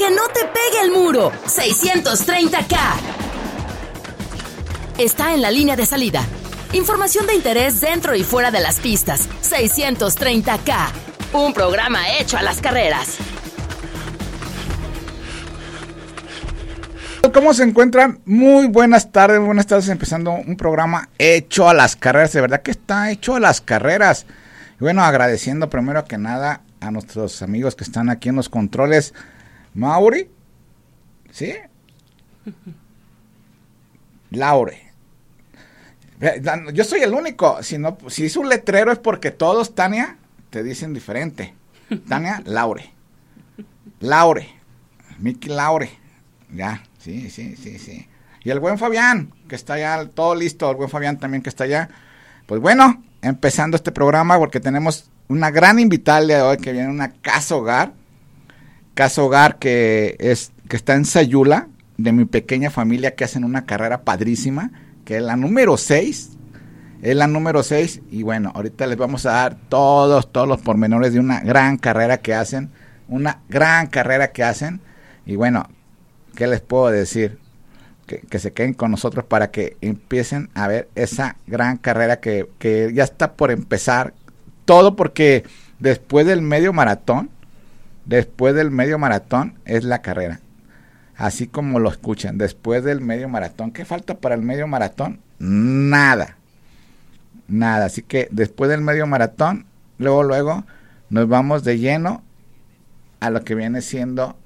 [0.00, 1.30] que no te pegue el muro.
[1.44, 2.78] 630K.
[4.96, 6.24] Está en la línea de salida.
[6.72, 9.28] Información de interés dentro y fuera de las pistas.
[9.42, 10.88] 630K.
[11.34, 13.18] Un programa hecho a las carreras.
[17.34, 18.20] ¿Cómo se encuentran?
[18.24, 22.70] Muy buenas tardes, buenas tardes, empezando un programa hecho a las carreras, de verdad que
[22.70, 24.24] está hecho a las carreras.
[24.80, 29.12] Y bueno, agradeciendo primero que nada a nuestros amigos que están aquí en los controles.
[29.74, 30.28] Mauri,
[31.30, 31.54] ¿sí?
[34.30, 34.90] Laure.
[36.74, 40.18] Yo soy el único, si, no, si es un letrero es porque todos, Tania,
[40.50, 41.54] te dicen diferente.
[42.08, 42.90] Tania, Laure.
[44.00, 44.48] Laure.
[45.18, 45.90] Miki Laure.
[46.52, 48.06] Ya, sí, sí, sí, sí.
[48.42, 51.64] Y el buen Fabián, que está ya todo listo, el buen Fabián también que está
[51.64, 51.88] allá.
[52.46, 57.12] Pues bueno, empezando este programa porque tenemos una gran invitada de hoy que viene una
[57.12, 57.92] casa hogar.
[58.94, 63.66] Casa hogar que, es, que está en Sayula, de mi pequeña familia que hacen una
[63.66, 64.70] carrera padrísima,
[65.04, 66.30] que es la número 6.
[67.02, 71.14] Es la número 6 y bueno, ahorita les vamos a dar todos, todos los pormenores
[71.14, 72.70] de una gran carrera que hacen.
[73.08, 74.80] Una gran carrera que hacen.
[75.24, 75.66] Y bueno,
[76.34, 77.38] ¿qué les puedo decir?
[78.18, 82.90] que, se queden con nosotros para que empiecen a ver esa gran carrera que, que
[82.92, 84.14] ya está por empezar.
[84.64, 85.44] Todo porque
[85.78, 87.30] después del medio maratón,
[88.10, 90.40] después del medio maratón es la carrera.
[91.16, 93.70] Así como lo escuchan, después del medio maratón.
[93.70, 95.20] ¿Qué falta para el medio maratón?
[95.38, 96.36] Nada.
[97.46, 97.86] Nada.
[97.86, 99.64] Así que después del medio maratón,
[99.98, 100.64] luego, luego,
[101.08, 102.24] nos vamos de lleno
[103.20, 104.36] a lo que viene siendo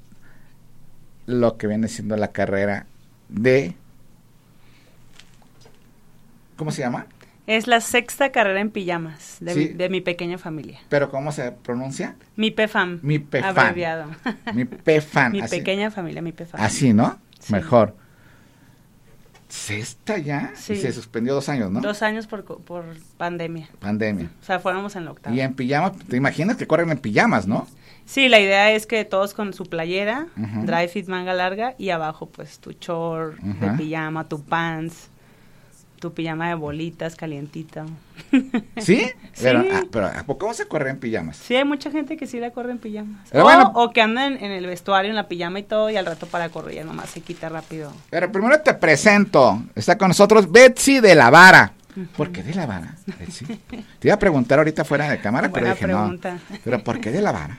[1.24, 2.84] lo que viene siendo la carrera
[3.30, 3.74] de...
[6.56, 7.06] ¿Cómo se llama?
[7.46, 10.80] Es la sexta carrera en pijamas de, mi, de mi, pequeña familia.
[10.88, 12.16] ¿Pero cómo se pronuncia?
[12.36, 13.00] Mi PEFAM.
[13.02, 13.58] Mi PEFAM.
[13.58, 14.06] Abreviado.
[14.54, 15.32] Mi PEFAM.
[15.32, 16.60] mi pequeña familia, mi PEFAM.
[16.60, 17.18] Así, ¿no?
[17.50, 17.94] Mejor.
[19.48, 20.52] ¿Sexta ya?
[20.56, 20.74] Sí.
[20.76, 21.80] se suspendió dos años, ¿no?
[21.80, 22.84] Dos años por, por
[23.18, 23.68] pandemia.
[23.78, 24.30] Pandemia.
[24.40, 25.36] O sea, fuéramos en la octava.
[25.36, 27.66] Y en pijamas, te imaginas que corren en pijamas, ¿no?
[28.06, 32.26] Sí, la idea es que todos con su playera, dry fit manga larga y abajo
[32.26, 35.08] pues tu short de pijama, tu pants,
[35.98, 37.86] tu pijama de bolitas calientita.
[38.78, 39.10] ¿Sí?
[39.40, 41.36] Pero, ah, pero ¿a poco se corre en pijamas?
[41.36, 43.28] Sí, hay mucha gente que sí la corre en pijamas.
[43.32, 46.26] o, o, que andan en, el vestuario, en la pijama y todo, y al rato
[46.26, 47.92] para correr ya nomás se quita rápido.
[48.10, 49.60] Pero primero te presento.
[49.74, 51.72] Está con nosotros Betsy de la Vara.
[52.16, 53.44] ¿Por qué de la Vara, Betsy?
[53.44, 56.34] Te iba a preguntar ahorita fuera de cámara, pero dije pregunta.
[56.34, 56.58] no.
[56.62, 57.58] Pero ¿por qué de la Vara?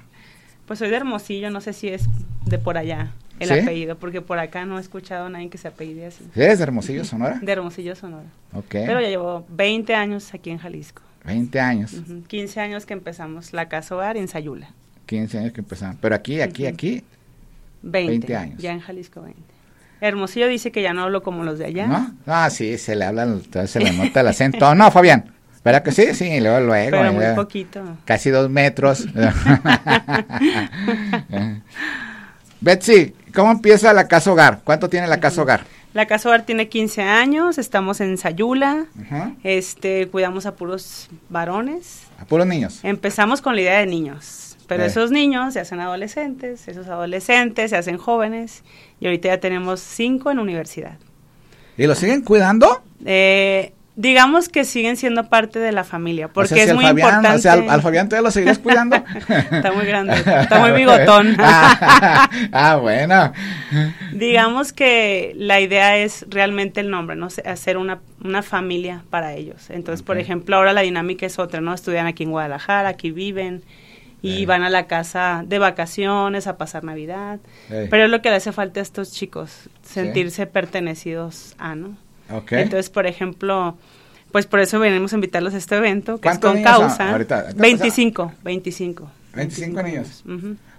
[0.66, 2.06] Pues soy de Hermosillo, no sé si es
[2.46, 5.68] de por allá el apellido, porque por acá no he escuchado a nadie que se
[5.68, 6.24] apellide así.
[6.36, 7.40] ¿Eres de Hermosillo, Sonora?
[7.42, 8.28] De Hermosillo, Sonora.
[8.54, 8.72] Ok.
[8.72, 11.02] Pero ya llevo 20 años aquí en Jalisco.
[11.26, 11.96] 20 años.
[12.28, 14.70] 15 años que empezamos la Casa Hogar en Sayula.
[15.08, 15.98] 15 años que empezamos.
[16.00, 17.04] Pero aquí, aquí, aquí.
[17.82, 18.62] 20, años.
[18.62, 19.40] Ya en Jalisco 20.
[20.02, 21.88] Hermosillo dice que ya no hablo como los de allá.
[21.88, 22.16] ¿No?
[22.26, 24.74] Ah, sí, se le habla, se le nota el acento.
[24.76, 25.32] No, Fabián.
[25.66, 26.14] ¿Verdad que sí?
[26.14, 26.92] Sí, luego, luego.
[26.92, 27.98] Pero muy poquito.
[28.06, 29.08] Casi dos metros.
[32.62, 34.62] Betsy, ¿cómo empieza la casa hogar?
[34.64, 35.66] ¿Cuánto tiene la casa hogar?
[35.94, 38.88] La casa hogar tiene 15 años, estamos en Sayula,
[39.44, 42.04] este, cuidamos a puros varones.
[42.20, 42.82] ¿A puros niños?
[42.84, 44.88] Empezamos con la idea de niños, pero eh.
[44.88, 48.64] esos niños se hacen adolescentes, esos adolescentes se hacen jóvenes,
[49.00, 50.98] y ahorita ya tenemos cinco en universidad.
[51.78, 52.84] ¿Y los siguen cuidando?
[53.06, 57.30] Eh, digamos que siguen siendo parte de la familia, porque es muy importante.
[57.30, 58.96] O sea, al, Fabián todavía lo seguirás cuidando.
[59.52, 61.36] está muy grande, está muy bigotón.
[61.40, 63.32] ah, bueno.
[64.14, 67.28] Digamos que la idea es realmente el nombre, ¿no?
[67.46, 69.70] Hacer una, una familia para ellos.
[69.70, 71.74] Entonces, por ejemplo, ahora la dinámica es otra, ¿no?
[71.74, 73.64] Estudian aquí en Guadalajara, aquí viven
[74.22, 77.40] y van a la casa de vacaciones a pasar Navidad.
[77.70, 81.96] Pero es lo que le hace falta a estos chicos, sentirse pertenecidos a, ¿no?
[82.30, 83.78] Entonces, por ejemplo,
[84.32, 87.12] pues por eso venimos a invitarlos a este evento, que es con causa.
[87.12, 89.12] Ahorita, 25, 25.
[89.34, 90.24] 25 niños.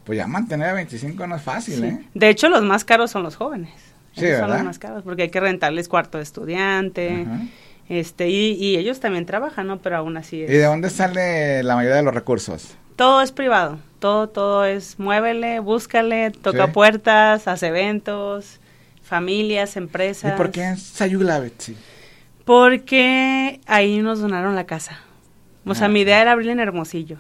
[0.04, 2.04] Pues ya mantener a 25 no es fácil, ¿eh?
[2.14, 3.72] De hecho, los más caros son los jóvenes.
[4.14, 7.26] Sí, Son los más caros, porque hay que rentarles cuarto de estudiante.
[7.88, 9.78] Este, y, ellos también trabajan, ¿no?
[9.78, 10.50] Pero aún así es.
[10.50, 12.75] ¿Y de dónde sale la mayoría de los recursos?
[12.96, 13.78] Todo es privado.
[13.99, 18.60] Todo, todo es muévele, búscale, toca puertas, hace eventos
[19.06, 20.35] familias, empresas.
[20.35, 21.76] ¿Y por qué en Sayula, Betsy?
[22.44, 25.00] Porque ahí nos donaron la casa.
[25.64, 27.17] O sea, mi idea era abrir en Hermosillo,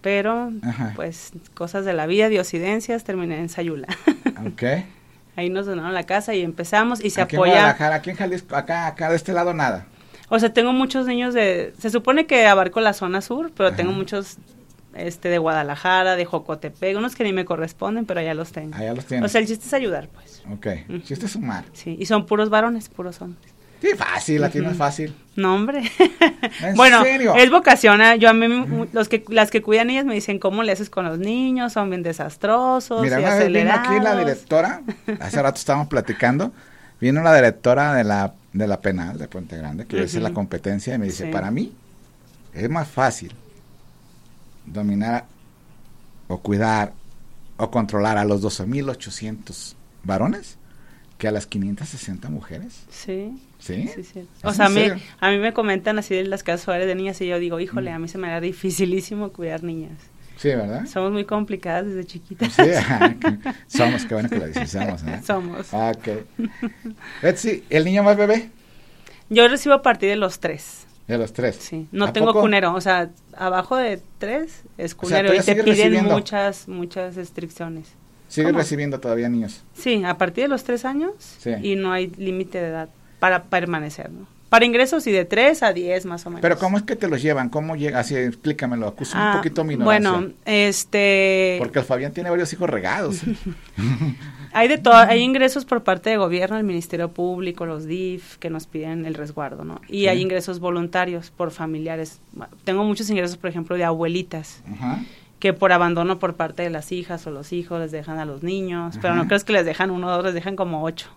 [0.00, 0.50] pero
[0.96, 3.86] pues cosas de la vida, diosidencias, terminé en Sayula.
[4.46, 4.62] ok.
[5.36, 7.76] Ahí nos donaron la casa y empezamos y se aquí apoya.
[7.78, 9.86] En aquí en Jalisco, acá, acá de este lado nada.
[10.28, 13.92] O sea, tengo muchos niños de, se supone que abarco la zona sur, pero tengo
[13.92, 14.38] muchos
[14.96, 18.74] este de Guadalajara, de Jocotepec, unos que ni me corresponden, pero allá los tengo.
[18.76, 19.24] Allá los tienes.
[19.24, 20.42] O sea, el chiste es ayudar, pues.
[20.52, 21.64] Ok, el chiste es sumar.
[21.72, 23.52] Sí, y son puros varones, puros hombres.
[23.80, 25.14] Sí, fácil, la tienes fácil.
[25.36, 25.82] No, hombre.
[26.62, 27.34] ¿En bueno, serio?
[27.36, 28.00] es vocación.
[28.00, 28.18] ¿eh?
[28.18, 28.46] Yo a mí,
[28.94, 31.74] los que, las que cuidan ellas me dicen, ¿cómo le haces con los niños?
[31.74, 34.18] Son bien desastrosos Mira, y una vez vino aquí la acelerados".
[34.24, 34.80] directora,
[35.20, 36.52] hace rato estábamos platicando,
[36.98, 40.94] vino la directora de la, de la penal de Puente Grande, que es la competencia,
[40.94, 41.30] y me dice, Sí.
[41.30, 41.70] para mí
[42.54, 43.34] es más fácil
[44.66, 45.26] dominar
[46.28, 46.92] o cuidar
[47.56, 50.56] o controlar a los 12.800 varones
[51.18, 52.82] que a las 560 mujeres.
[52.90, 53.38] Sí.
[53.58, 53.88] ¿Sí?
[53.94, 54.18] Sí, sí.
[54.20, 54.82] ¿Es O sea, a mí,
[55.20, 57.90] a mí me comentan así de las casas hogares de niñas y yo digo, híjole,
[57.92, 57.94] Mm.
[57.94, 59.92] a mí se me da dificilísimo cuidar niñas.
[60.36, 60.84] Sí, ¿verdad?
[60.86, 62.52] Somos muy complicadas desde chiquitas.
[62.52, 62.62] Sí,
[63.20, 63.38] que-
[63.68, 65.02] somos, qué bueno que lo dices, somos.
[65.04, 65.20] ¿eh?
[65.24, 65.72] Somos.
[65.72, 66.08] Ah, Ok.
[67.22, 68.50] Betsy, ¿el niño más bebé?
[69.30, 70.83] Yo recibo a partir de los tres.
[71.06, 71.56] De los tres.
[71.56, 71.86] Sí.
[71.92, 72.40] No ¿A tengo poco?
[72.40, 72.72] cunero.
[72.74, 75.34] O sea, abajo de tres es O sea, cunero.
[75.34, 76.14] y te piden recibiendo.
[76.14, 77.88] muchas, muchas restricciones.
[78.28, 78.58] ¿Sigues ¿Cómo?
[78.60, 79.62] recibiendo todavía niños?
[79.74, 81.50] Sí, a partir de los tres años Sí.
[81.62, 82.88] y no hay límite de edad
[83.20, 84.26] para permanecer, ¿no?
[84.48, 86.40] Para ingresos y de tres a diez más o menos.
[86.40, 87.48] Pero ¿cómo es que te los llevan?
[87.48, 87.98] ¿Cómo llega?
[88.00, 90.10] Así, explícamelo, acuso Ah, un poquito mi ignorancia.
[90.12, 91.56] Bueno, este...
[91.58, 93.20] Porque el Fabián tiene varios hijos regados.
[94.54, 98.50] Hay de todo, hay ingresos por parte de gobierno, el Ministerio Público, los DIF, que
[98.50, 99.80] nos piden el resguardo, ¿no?
[99.88, 100.08] Y Sí.
[100.08, 102.20] hay ingresos voluntarios por familiares.
[102.64, 105.02] Tengo muchos ingresos, por ejemplo, de abuelitas, Ajá.
[105.40, 108.42] que por abandono por parte de las hijas o los hijos les dejan a los
[108.44, 111.08] niños, pero no crees que les dejan uno o dos, les dejan como ocho.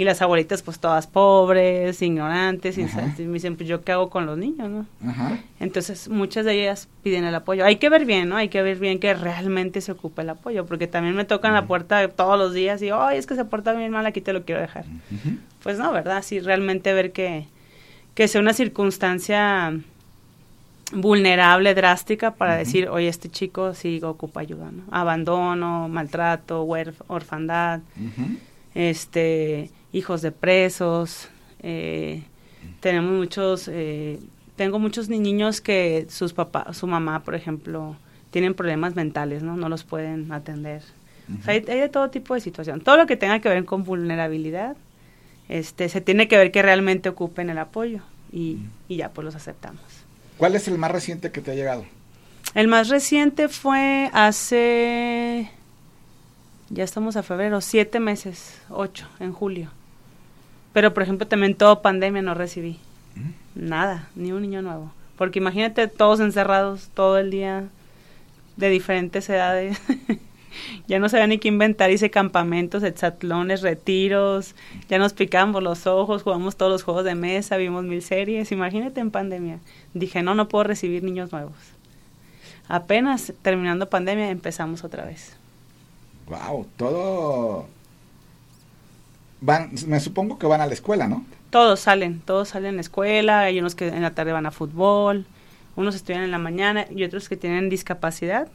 [0.00, 2.86] Y las abuelitas, pues todas pobres, ignorantes, y
[3.26, 4.86] me dicen, pues yo qué hago con los niños, ¿no?
[5.06, 5.36] Ajá.
[5.58, 7.66] Entonces, muchas de ellas piden el apoyo.
[7.66, 8.36] Hay que ver bien, ¿no?
[8.36, 11.66] Hay que ver bien que realmente se ocupe el apoyo, porque también me tocan la
[11.66, 14.42] puerta todos los días y, ay, es que se porta bien mal, aquí te lo
[14.46, 14.86] quiero dejar.
[15.62, 16.22] Pues no, ¿verdad?
[16.22, 17.44] Sí, realmente ver que,
[18.14, 19.78] que sea una circunstancia
[20.94, 24.84] vulnerable, drástica, para decir, oye, este chico sí ocupa ayuda, ¿no?
[24.90, 26.66] Abandono, maltrato,
[27.06, 28.38] orfandad, Ujú.
[28.74, 31.28] este hijos de presos
[31.62, 32.22] eh,
[32.80, 34.18] tenemos muchos eh,
[34.56, 37.96] tengo muchos ni- niños que sus papás su mamá por ejemplo
[38.30, 40.82] tienen problemas mentales no no los pueden atender
[41.40, 43.64] O sea, hay, hay de todo tipo de situación todo lo que tenga que ver
[43.64, 44.76] con vulnerabilidad
[45.48, 48.00] este se tiene que ver que realmente ocupen el apoyo
[48.32, 48.58] y,
[48.88, 49.82] y ya pues los aceptamos
[50.38, 51.84] ¿Cuál es el más reciente que te ha llegado?
[52.54, 55.50] el más reciente fue hace
[56.72, 59.70] ya estamos a febrero, siete meses, ocho, en julio.
[60.72, 62.78] Pero, por ejemplo, también todo pandemia no recibí.
[63.54, 64.92] Nada, ni un niño nuevo.
[65.16, 67.68] Porque imagínate todos encerrados todo el día,
[68.56, 69.80] de diferentes edades.
[70.86, 74.54] ya no sabía ni qué inventar, hice campamentos, hexatlones, retiros,
[74.88, 78.52] ya nos picamos los ojos, jugamos todos los juegos de mesa, vimos mil series.
[78.52, 79.58] Imagínate en pandemia.
[79.94, 81.56] Dije, no, no puedo recibir niños nuevos.
[82.68, 85.36] Apenas terminando pandemia empezamos otra vez.
[86.28, 87.66] Wow, todo...
[89.40, 91.24] Van, me supongo que van a la escuela, ¿no?
[91.50, 94.50] Todos salen, todos salen a la escuela, hay unos que en la tarde van a
[94.50, 95.26] fútbol,
[95.76, 98.48] unos estudian en la mañana y otros que tienen discapacidad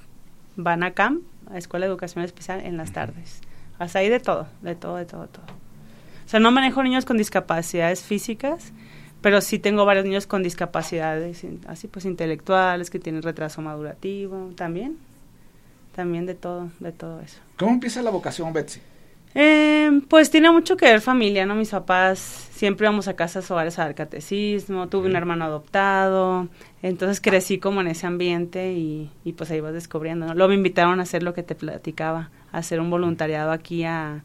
[0.56, 1.22] van a CAM,
[1.52, 3.42] a Escuela de Educación Especial, en las tardes.
[3.80, 5.46] Hasta ahí de todo, de todo, de todo, de todo.
[6.26, 8.72] O sea, no manejo niños con discapacidades físicas,
[9.22, 14.98] pero sí tengo varios niños con discapacidades, así pues intelectuales, que tienen retraso madurativo, también,
[15.96, 17.40] también de todo, de todo eso.
[17.58, 18.82] ¿Cómo empieza la vocación, Betsy?
[19.38, 21.56] Eh, pues tiene mucho que ver familia, ¿no?
[21.56, 26.48] Mis papás siempre íbamos a casas hogares a dar catecismo, tuve un hermano adoptado,
[26.82, 30.34] entonces crecí como en ese ambiente y, y pues ahí vas descubriendo, ¿no?
[30.36, 34.24] Luego me invitaron a hacer lo que te platicaba, a hacer un voluntariado aquí a,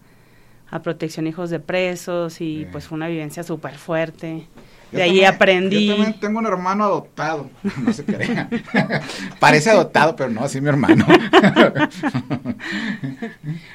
[0.71, 2.71] a Protección Hijos de Presos y Bien.
[2.71, 4.47] pues fue una vivencia súper fuerte.
[4.93, 5.87] Yo De ahí aprendí.
[5.87, 7.51] Yo también tengo un hermano adoptado.
[7.85, 8.49] No se crea.
[9.41, 11.07] Parece adoptado, pero no, sí mi hermano.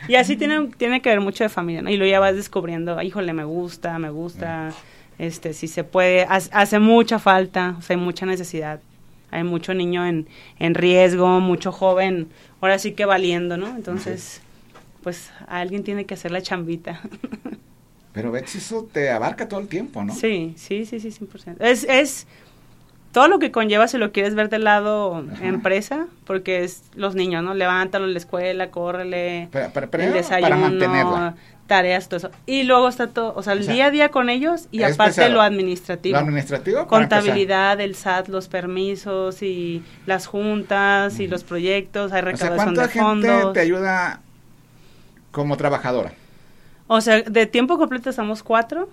[0.08, 1.90] Y así tiene, tiene que ver mucho de familia, ¿no?
[1.90, 4.72] Y luego ya vas descubriendo, híjole, me gusta, me gusta,
[5.18, 8.80] este, si se puede, hace, hace mucha falta, o sea, hay mucha necesidad.
[9.32, 10.28] Hay mucho niño en,
[10.60, 12.30] en riesgo, mucho joven,
[12.62, 13.68] ahora sí que valiendo, ¿no?
[13.76, 14.42] Entonces,
[15.04, 17.02] pues alguien tiene que hacer la chambita.
[18.16, 20.16] Pero Betsy, eso te abarca todo el tiempo, ¿no?
[20.16, 21.58] Sí, sí, sí, sí, 100%.
[21.60, 22.26] Es, es
[23.12, 25.46] todo lo que conlleva si lo quieres ver del lado Ajá.
[25.46, 27.54] empresa, porque es los niños, ¿no?
[27.54, 31.36] Levántalo en la escuela, córrele, Pero, pero el desayuno, para mantenerla.
[31.68, 32.32] tareas, todo eso.
[32.46, 34.84] Y luego está todo, o sea, el O sea, día a día con ellos y
[34.84, 35.34] aparte pesado.
[35.34, 36.14] lo administrativo.
[36.14, 36.88] Lo administrativo.
[36.88, 42.54] Contabilidad, el SAT, los permisos y las juntas y los proyectos, hay empezar.
[42.54, 43.54] O sea, recaudación ¿cuánta de gente fondos.
[43.54, 44.22] te ayuda
[45.32, 46.14] como trabajadora?
[46.88, 48.90] O sea, de tiempo completo estamos cuatro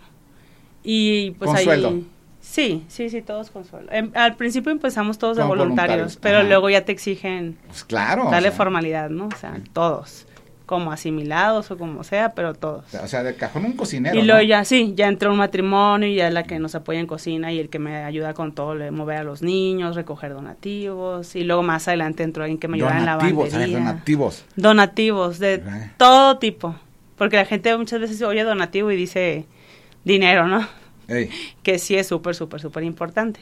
[0.83, 2.07] y pues ¿Con ahí?
[2.43, 3.93] Sí, sí, sí, todos con sueldo.
[3.93, 6.49] Em, al principio empezamos todos de voluntarios, voluntarios, pero ajá.
[6.49, 8.25] luego ya te exigen Pues claro.
[8.25, 9.29] darle o sea, formalidad, ¿no?
[9.29, 10.27] O sea, todos,
[10.67, 12.93] como asimilados o como sea, pero todos.
[12.95, 14.19] O sea, de cajón un cocinero.
[14.19, 14.47] Y luego ¿no?
[14.47, 17.53] ya, sí, ya entró un matrimonio y ya es la que nos apoya en cocina
[17.53, 21.37] y el que me ayuda con todo, le mover a los niños, recoger donativos.
[21.37, 24.45] Y luego más adelante entró alguien que me ayuda en la Donativos, donativos.
[24.57, 25.63] Donativos de
[25.97, 26.75] todo tipo.
[27.16, 29.47] Porque la gente muchas veces oye donativo y dice
[30.04, 30.66] dinero, ¿no?
[31.09, 31.31] Ey,
[31.62, 33.40] Que sí es súper, súper, súper importante.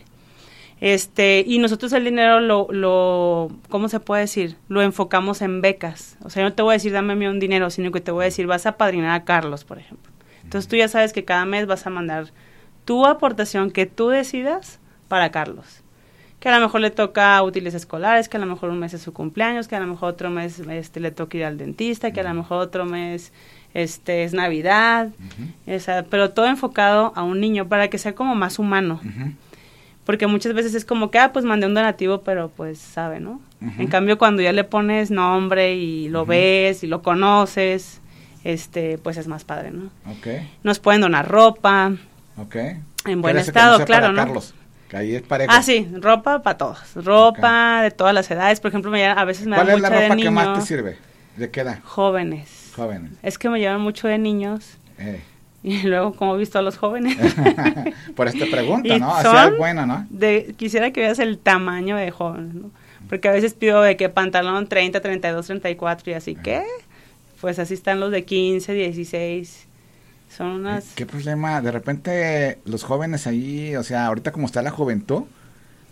[0.80, 4.56] Este, y nosotros el dinero lo, lo, ¿cómo se puede decir?
[4.68, 6.16] Lo enfocamos en becas.
[6.24, 8.22] O sea, yo no te voy a decir dame un dinero, sino que te voy
[8.22, 10.10] a decir vas a padrinar a Carlos, por ejemplo.
[10.42, 12.32] Entonces tú ya sabes que cada mes vas a mandar
[12.86, 15.82] tu aportación que tú decidas para Carlos.
[16.40, 19.02] Que a lo mejor le toca útiles escolares, que a lo mejor un mes es
[19.02, 22.20] su cumpleaños, que a lo mejor otro mes este, le toca ir al dentista, que
[22.20, 23.34] a lo mejor otro mes
[23.74, 25.10] este, es Navidad.
[25.66, 29.00] O sea, pero todo enfocado a un niño para que sea como más humano.
[30.04, 33.40] Porque muchas veces es como que, ah, pues mandé un donativo, pero pues sabe, ¿no?
[33.78, 38.00] En cambio, cuando ya le pones nombre y lo ves y lo conoces,
[38.42, 39.90] este, pues es más padre, ¿no?
[40.10, 40.26] Ok,
[40.62, 41.92] Nos pueden donar ropa,
[42.38, 42.56] ok.
[43.04, 44.16] en buen estado, sea claro, ¿no?
[44.16, 44.54] Carlos,
[44.88, 45.52] que ahí es parejo.
[45.54, 46.78] Ah, sí, ropa para todos.
[46.94, 48.58] Ropa de todas las edades.
[48.60, 50.96] Por ejemplo, a veces me ¿Cuál dan es la ropa que más te sirve?
[51.36, 51.80] ¿De qué edad?
[51.84, 52.60] jóvenes.
[52.80, 53.12] Jóvenes.
[53.22, 54.78] Es que me llevan mucho de niños
[55.62, 57.16] y luego como he visto a los jóvenes.
[58.16, 59.14] Por esta pregunta, ¿no?
[59.14, 60.06] Así es buena, ¿no?
[60.08, 62.70] de, quisiera que veas el tamaño de jóvenes, ¿no?
[63.08, 66.62] Porque a veces pido de que pantalón 30, 32, 34 y así, ¿qué?
[67.40, 69.66] Pues así están los de 15, 16.
[70.34, 70.92] Son unas...
[70.94, 71.60] ¿Qué problema?
[71.60, 75.25] De repente los jóvenes ahí, o sea, ahorita como está la juventud,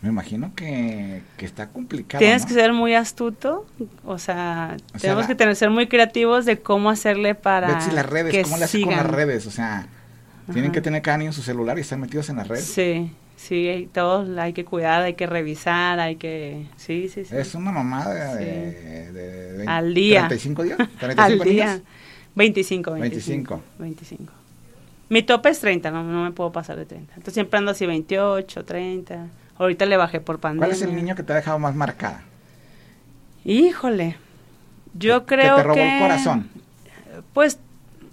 [0.03, 2.21] me imagino que, que está complicado.
[2.21, 2.49] Tienes ¿no?
[2.49, 3.67] que ser muy astuto,
[4.05, 7.69] o sea, O sea, tenemos la- que tener, ser muy creativos de cómo hacerle para
[7.75, 9.47] Betsy, las redes, que ¿cómo le haces con las redes?
[9.47, 9.87] O sea,
[10.47, 10.73] tienen Ajá.
[10.73, 12.65] que tener cada niño su celular y estar metidos en las redes.
[12.65, 16.67] Sí, sí, hay- todos hay que cuidar, hay que revisar, hay que...
[16.77, 17.35] Sí, sí, sí.
[17.37, 18.45] Es una mamada de, Sí.
[18.45, 20.21] de, de veinte- Al día.
[20.29, 21.45] 35 días, 35 Al niños.
[21.49, 21.81] día.
[22.37, 23.01] 25, 25.
[23.01, 23.63] 25.
[23.79, 24.33] 25.
[25.11, 27.15] Mi tope es 30, no, no me puedo pasar de 30.
[27.15, 29.27] Entonces siempre ando así 28, 30.
[29.59, 30.67] Ahorita le bajé por pandemia.
[30.67, 32.23] ¿Cuál es el niño que te ha dejado más marcada?
[33.45, 34.17] Híjole.
[34.95, 35.97] Yo creo que te robó que...
[35.97, 36.49] el corazón.
[37.33, 37.59] Pues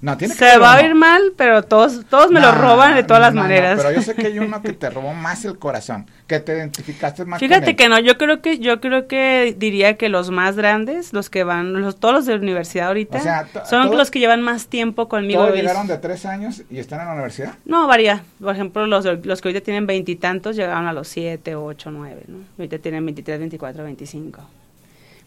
[0.05, 3.01] No, tiene que se va a ir mal, pero todos todos me lo roban de
[3.03, 3.75] todas las no, maneras.
[3.81, 7.25] pero yo sé que hay uno que te robó más el corazón, que te identificaste
[7.25, 7.75] más con Fíjate él.
[7.75, 11.43] que no, yo creo que yo creo que diría que los más grandes, los que
[11.43, 14.43] van, los, todos los de universidad ahorita, O sea, to- son todos- los que llevan
[14.43, 15.41] más tiempo conmigo.
[15.43, 17.55] Todos llegaron de tres años y están en la universidad.
[17.65, 18.21] No, varía.
[18.39, 22.37] Por ejemplo, los, los que ahorita tienen veintitantos llegaron a los siete, ocho, nueve, ¿no?
[22.59, 24.39] Ahorita tienen 23, 24, 25.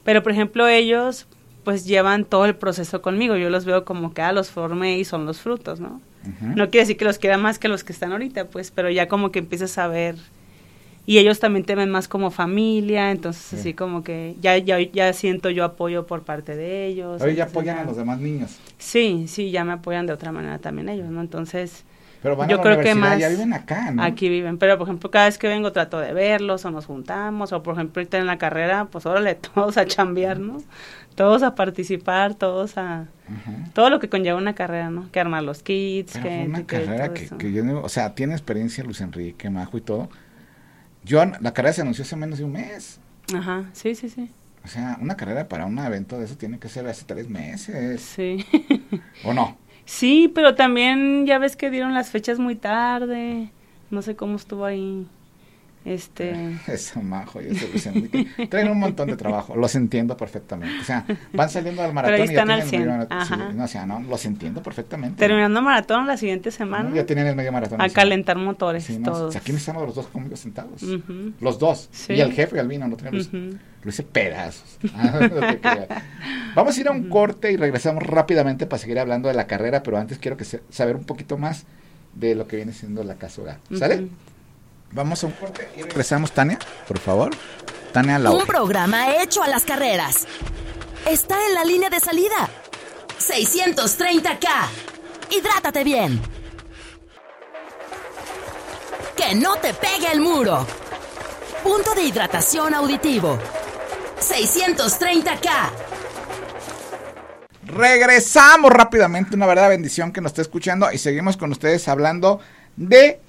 [0.05, 1.27] Pero, por ejemplo, ellos
[1.65, 3.37] pues llevan todo el proceso conmigo.
[3.37, 6.01] Yo los veo como que, ah, los formé y son los frutos, ¿no?
[6.41, 9.09] No quiere decir que los quiera más que los que están ahorita, pues, pero ya
[9.09, 10.17] como que empiezas a ver.
[11.07, 13.57] Y ellos también te ven más como familia, entonces Sí.
[13.57, 17.23] así como que ya, ya, ya siento yo apoyo por parte de ellos.
[17.23, 18.59] Hoy ya apoyan ya- a los demás niños.
[18.77, 21.23] Sí, sí, ya me apoyan de otra manera también ellos, ¿no?
[21.23, 21.85] Entonces,
[22.23, 24.03] Pero van Yo a la creo que más ya viven acá, ¿no?
[24.03, 27.53] Aquí viven, pero por ejemplo, cada vez que vengo trato de verlos o nos juntamos,
[27.53, 30.59] o por ejemplo, ahorita en la carrera, pues órale, todos a chambear, ¿no?
[31.15, 33.07] Todos a participar, todos a...
[33.75, 35.11] Todo lo que conlleva una carrera, ¿no?
[35.11, 36.29] Que armar los kits, Pero que...
[36.31, 39.81] fue una carrera que, que yo, no- o sea, tiene experiencia Luis Enrique, Majo y
[39.81, 40.09] todo.
[41.05, 43.01] Yo, la carrera se anunció hace menos de un mes.
[43.35, 44.31] Ajá, sí, sí, sí,
[44.65, 48.01] O sea, una carrera para un evento de eso tiene que ser hace tres meses.
[48.01, 48.45] sí.
[49.25, 49.57] ¿O no?
[49.89, 53.51] Sí, pero también ya ves que dieron las fechas muy tarde,
[53.91, 55.07] no sé cómo estuvo ahí,
[55.95, 56.57] este...
[56.67, 58.47] Eso, Majo y Luis Enrique.
[58.49, 59.57] Traen un montón de trabajo.
[59.57, 60.81] Los entiendo perfectamente.
[60.81, 63.19] O sea, van saliendo del maratón y ya están al tienen el medio 100.
[63.19, 63.49] maratón.
[63.51, 65.19] Sí, no, o sea, no, los entiendo perfectamente.
[65.19, 66.57] Terminando maratón la siguiente ¿no?
[66.57, 67.81] semana, Ya tienen el medio maratón.
[67.81, 69.21] a calentar motores Sí, todos.
[69.21, 70.83] o sea, aquí estamos los dos conmigo sentados.
[71.41, 71.89] Los dos.
[71.93, 72.15] Sí.
[72.15, 73.27] Y el jefe Albino, no tenemos.
[73.29, 73.57] Ujú.
[73.85, 74.79] Lo hice pedazos.
[74.95, 76.03] Ah.
[76.55, 79.83] Vamos a ir a un corte y regresamos rápidamente para seguir hablando de la carrera,
[79.83, 81.65] pero antes quiero que se- saber un poquito más
[82.15, 83.59] de lo que viene siendo la casa hogar.
[83.77, 84.09] ¿Sale?
[84.93, 87.31] Vamos a un corte y regresamos, Tania, por favor.
[87.93, 88.41] Tania Laura.
[88.41, 90.27] Un programa hecho a las carreras.
[91.07, 92.49] Está en la línea de salida.
[93.19, 94.49] 630K.
[95.31, 96.21] Hidrátate bien.
[99.17, 100.67] Que no te pegue el muro.
[101.63, 103.39] Punto de hidratación auditivo.
[104.21, 105.51] 630K.
[107.67, 112.41] Regresamos rápidamente, una verdadera bendición que nos está escuchando y seguimos con ustedes hablando
[112.77, 113.21] de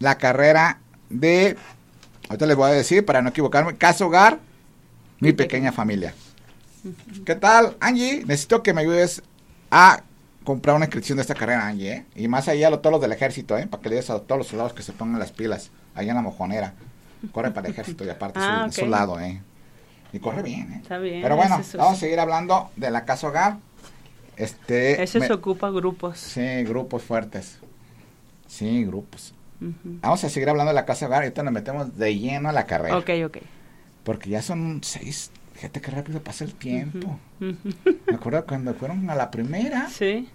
[0.00, 1.56] la carrera de,
[2.28, 4.38] ahorita les voy a decir para no equivocarme, Casa Hogar,
[5.20, 6.14] mi pequeña familia.
[7.24, 8.24] ¿Qué tal, Angie?
[8.24, 9.22] Necesito que me ayudes
[9.70, 10.02] a
[10.44, 12.06] comprar una inscripción de esta carrera, Angie, ¿eh?
[12.14, 13.66] Y más allá los del ejército, ¿eh?
[13.66, 16.16] Para que le digas a todos los soldados que se pongan las pilas, allá en
[16.16, 16.74] la mojonera.
[17.32, 19.40] Corre para el ejército y aparte Ah, su, lado, ¿eh?
[20.12, 20.78] Y corre bien, ¿eh?
[20.82, 23.58] Está bien, Pero bueno, vamos a seguir hablando de la casa hogar.
[24.36, 26.18] Este, Ese me- se ocupa grupos.
[26.18, 27.58] Sí, grupos fuertes.
[28.46, 29.34] Sí, grupos.
[29.60, 31.22] Vamos a seguir hablando de la casa hogar.
[31.22, 32.96] Ahorita nos metemos de lleno a la carrera.
[32.98, 33.38] Ok, ok.
[34.04, 35.30] Porque ya son seis.
[35.54, 37.18] Fíjate qué rápido pasa el tiempo.
[37.40, 39.88] Me acuerdo cuando fueron a la primera.
[39.88, 40.28] Sí,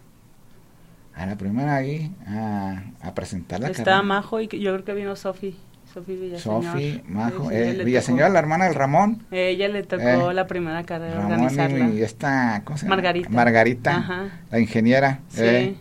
[1.13, 4.01] A la primera ahí a, a presentar la estaba carrera.
[4.01, 5.55] Majo y yo creo que vino Sofi.
[5.93, 6.63] Sofi Villaseñor.
[6.63, 9.23] Sofi, Majo, eh, Villaseñor, tocó- la hermana del Ramón.
[9.29, 11.89] Ella le tocó Eh, la primera carrera Ramón organizarla.
[11.89, 12.95] y esta, ¿cómo se llama?
[12.95, 13.29] Margarita.
[13.29, 14.29] Margarita, Ajá.
[14.49, 15.19] la ingeniera.
[15.27, 15.41] Sí.
[15.43, 15.75] eh,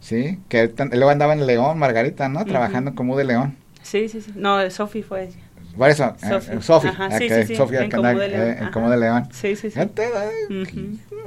[0.00, 2.44] sí, que luego andaba en León, Margarita, ¿no?
[2.44, 3.56] Trabajando como de León.
[3.82, 4.32] Sí, sí, sí.
[4.34, 5.36] No, Sofi fue ella.
[5.76, 6.88] Por eso, eh, Sofi.
[6.88, 8.70] eh, Sofi, en Comú de León, eh, en.
[8.70, 9.28] Comú de León.
[9.30, 9.78] Sí, sí, sí.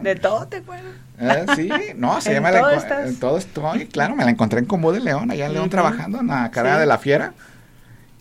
[0.01, 0.93] De todo te acuerdas.
[1.19, 4.65] Eh, sí, no, se llama la todo en todo estoy, claro, me la encontré en
[4.65, 6.79] Comú de León, allá en León trabajando en la carrera Sí.
[6.81, 7.33] de la fiera.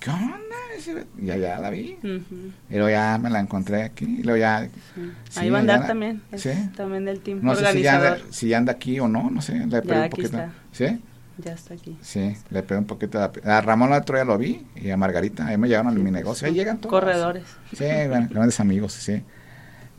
[0.01, 0.48] ¿Qué onda?
[0.95, 1.97] Dice, Y allá la vi.
[2.03, 2.53] Ujú.
[2.71, 4.05] Y luego ya me la encontré aquí.
[4.21, 4.69] Y luego ya.
[4.95, 5.11] Sí.
[5.31, 6.23] Sí, Ahí va a andar también.
[6.33, 6.51] Es sí.
[6.77, 9.41] también del team No sé si ya, anda, si ya anda aquí o no, no
[9.43, 9.55] sé.
[9.67, 10.29] Le pegué un poquito.
[10.29, 10.53] está.
[10.73, 11.01] ¿Sí?
[11.39, 11.97] Ya está aquí.
[12.03, 13.21] Sí, le pegué un poquito.
[13.21, 15.47] A, a Ramón el otro día lo vi y a Margarita.
[15.47, 16.49] Ahí me llegaron a mi negocio.
[16.49, 16.91] Ahí llegan todos.
[16.91, 17.45] Corredores.
[17.77, 19.23] Sí, bueno, grandes amigos, sí.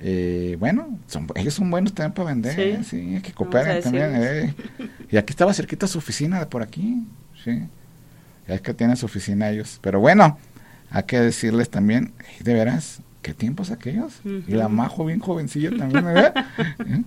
[0.01, 2.83] Eh, bueno, son, ellos son buenos también para vender, Sí.
[2.85, 4.11] sí, hay que cooperen también.
[4.15, 4.55] eh.
[5.11, 7.05] Y aquí estaba cerquita su oficina de por aquí,
[7.43, 7.63] sí.
[8.47, 9.77] Es que tienen su oficina ellos.
[9.81, 10.37] Pero bueno,
[10.91, 14.13] hay que decirles también, "Ey, de veras, qué tiempos aquellos.
[14.47, 14.67] Y la.
[14.69, 16.33] Majo bien jovencilla también, ¿verdad?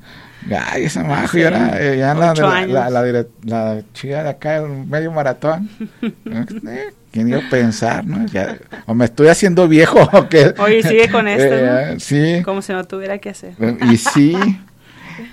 [0.71, 2.71] Ay, esa Majo, y ahora eh, ya la, la, años.
[2.73, 5.69] la, la, dire- la chica de acá, el medio maratón.
[6.27, 8.25] Eh, ¿Quién iba a pensar, no?
[8.27, 10.55] Ya- o me estoy haciendo viejo o qué.
[10.59, 12.01] Oye, sigue con esto, Eh, ¿no?
[12.01, 12.43] Sí.
[12.43, 13.55] Como si no tuviera que hacer.
[13.91, 14.35] Y sí.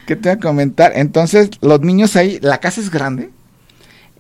[0.05, 0.91] ¿Qué te voy a comentar?
[0.95, 3.29] Entonces, los niños ahí, ¿la casa es grande?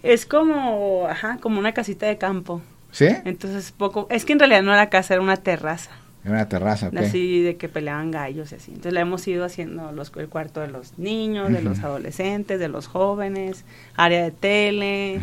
[0.03, 2.61] Es como, ajá, como una casita de campo.
[2.91, 3.07] ¿Sí?
[3.25, 5.91] Entonces, poco, es que en realidad no era casa, era una terraza.
[6.25, 6.91] En una terraza.
[6.97, 8.71] Así de que peleaban gallos y así.
[8.71, 12.67] Entonces le hemos ido haciendo los, el cuarto de los niños, de los adolescentes, de
[12.67, 13.63] los jóvenes,
[13.95, 15.21] área de tele,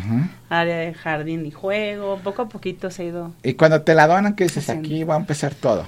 [0.49, 2.19] área de jardín y juego.
[2.23, 3.31] Poco a poquito se ha ido.
[3.43, 4.71] Y cuando te la donan, ¿qué dices?
[4.71, 5.85] Aquí va a empezar todo.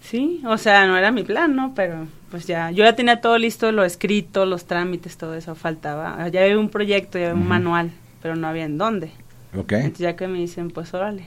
[0.00, 1.72] Sí, o sea, no era mi plan, ¿no?
[1.74, 6.28] Pero pues ya, yo ya tenía todo listo, lo escrito, los trámites, todo eso faltaba.
[6.28, 7.90] Ya había un proyecto, ya había un manual,
[8.22, 9.10] pero no había en dónde.
[9.56, 9.72] ¿Ok?
[9.72, 11.24] Entonces ya que me dicen, pues órale.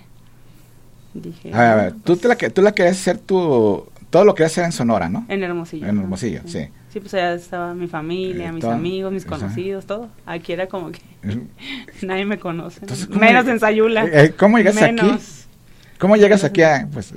[1.13, 3.17] Dije, A ver, a "Ah, ver, tú, pues, te la, que- tú la querías hacer
[3.19, 3.85] tu...
[4.09, 5.25] Todo lo querías hacer en Sonora, ¿no?
[5.27, 5.87] En Hermosillo.
[5.87, 6.67] En Hermosillo, sí.
[6.91, 10.09] Sí, pues allá estaba mi familia, Eh, mis todo, amigos, mis conocidos, todo.
[10.27, 10.99] Aquí era como que
[12.03, 12.81] nadie me conoce.
[12.81, 12.83] ¿no?
[12.83, 14.05] Entonces, ¿cómo Menos en Sayula.
[14.05, 15.17] Eh, eh, ¿Cómo llegas aquí?
[15.99, 16.87] ¿Cómo llegas aquí a...?
[16.91, 17.13] Pues,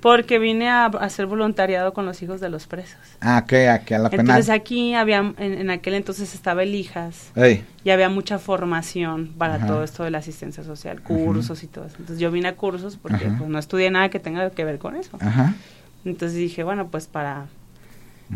[0.00, 2.98] Porque vine a a hacer voluntariado con los hijos de los presos.
[3.20, 3.68] ah, ¿qué?
[3.68, 4.26] Aquí a la penal.
[4.26, 9.56] Entonces aquí había, en, en aquel entonces estaba el Ey, y había mucha formación para
[9.56, 9.66] Ajá.
[9.66, 11.96] todo esto de la asistencia social, cursos y todo eso.
[11.98, 13.36] Entonces yo vine a cursos porque Ajá.
[13.38, 15.18] pues, no estudié nada que tenga que ver con eso.
[16.04, 17.46] Entonces dije, bueno, pues para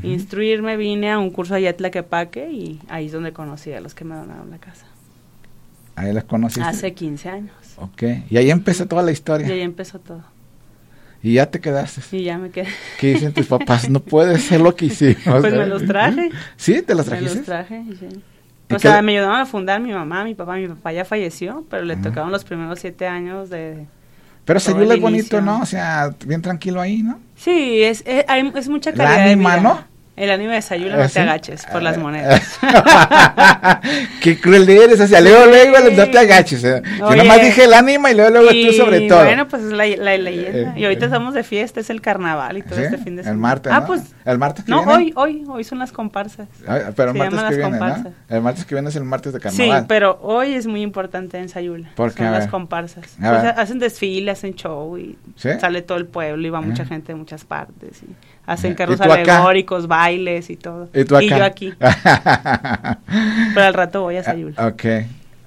[0.03, 3.95] instruirme vine a un curso allá a Tlaquepaque y ahí es donde conocí a los
[3.95, 4.87] que me donaron la casa.
[5.95, 6.63] Ahí las conociste.
[6.67, 7.53] Hace 15 años.
[7.77, 8.03] Ok.
[8.31, 9.47] Y ahí empezó toda la historia.
[9.47, 10.23] Y ahí empezó todo.
[11.23, 12.01] Y ya te quedaste.
[12.17, 12.69] Y ya me quedé.
[12.99, 13.89] ¿Qué dicen tus papás?
[13.89, 15.17] No puede ser lo que hicimos.
[15.41, 16.31] Pues me los traje.
[16.57, 16.83] ¿Sí?
[16.83, 17.37] ¿Te los Me trajiste?
[17.37, 17.85] los traje.
[18.01, 18.09] sí.
[18.69, 20.57] ¿Y O qué sea, le- me ayudaron a fundar mi mamá, mi papá.
[20.57, 22.03] Mi papá ya falleció, pero le Ajá.
[22.03, 23.87] tocaron los primeros siete años de...
[24.45, 25.41] Pero Sayula es bonito.
[25.41, 25.61] ¿no?
[25.61, 27.21] O sea, bien tranquilo ahí, ¿no?
[27.37, 29.63] Sí, es, es, hay- es mucha ¿El calidad de ánima, vida.
[29.63, 29.85] no?
[30.15, 31.19] El ánimo de Sayula, no ¿Ah, te sí?
[31.21, 32.59] agaches por las Ah, monedas.
[34.21, 36.63] Qué cruel eres, o sea, luego, luego, no te agaches.
[36.65, 36.83] eh.
[37.03, 37.17] Oye.
[37.17, 39.25] nomás dije el ánima y luego, luego tú Y sobre todo.
[39.25, 40.75] Bueno, pues es la, la leyenda.
[40.77, 41.09] Eh, y ahorita eh.
[41.09, 42.83] estamos de fiesta, es el carnaval y todo ¿Sí?
[42.85, 43.33] este fin de semana.
[43.35, 43.87] El martes, Ah, ¿no?
[43.87, 44.03] pues.
[44.25, 44.93] ¿El martes que No, viene?
[44.95, 46.47] hoy, hoy, hoy son las comparsas.
[46.67, 48.05] Ah, pero el se martes que viene.
[48.29, 49.87] El martes que viene es el martes de Sí, carnaval.
[49.89, 51.91] pero hoy es muy importante en Sayula.
[51.97, 52.23] ¿Por qué?
[52.23, 53.05] Son las comparsas.
[53.19, 55.49] Pues, hacen desfile, hacen show y ¿Sí?
[55.59, 58.03] sale todo el pueblo y va mucha gente de muchas partes.
[58.03, 58.15] Y
[58.47, 60.89] hacen ¿Y carros alegóricos, bailes y todo.
[60.95, 61.39] ¿Y tú acá?
[61.39, 61.75] yo aquí.
[63.55, 64.55] Pero al rato voy a Sayula.
[64.63, 64.85] Ah, ok.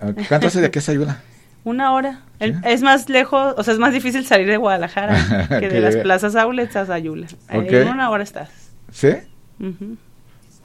[0.01, 0.19] ok.
[0.27, 1.17] ¿Cuánto hace de aquí a Sayula?
[1.63, 2.21] Una hora.
[2.39, 6.35] Es más lejos, o sea, es más difícil salir de Guadalajara que de las plazas
[6.35, 7.27] outlets a Sayula.
[7.51, 7.71] Ok.
[7.71, 8.49] En una hora estás.
[8.91, 9.13] ¿Sí?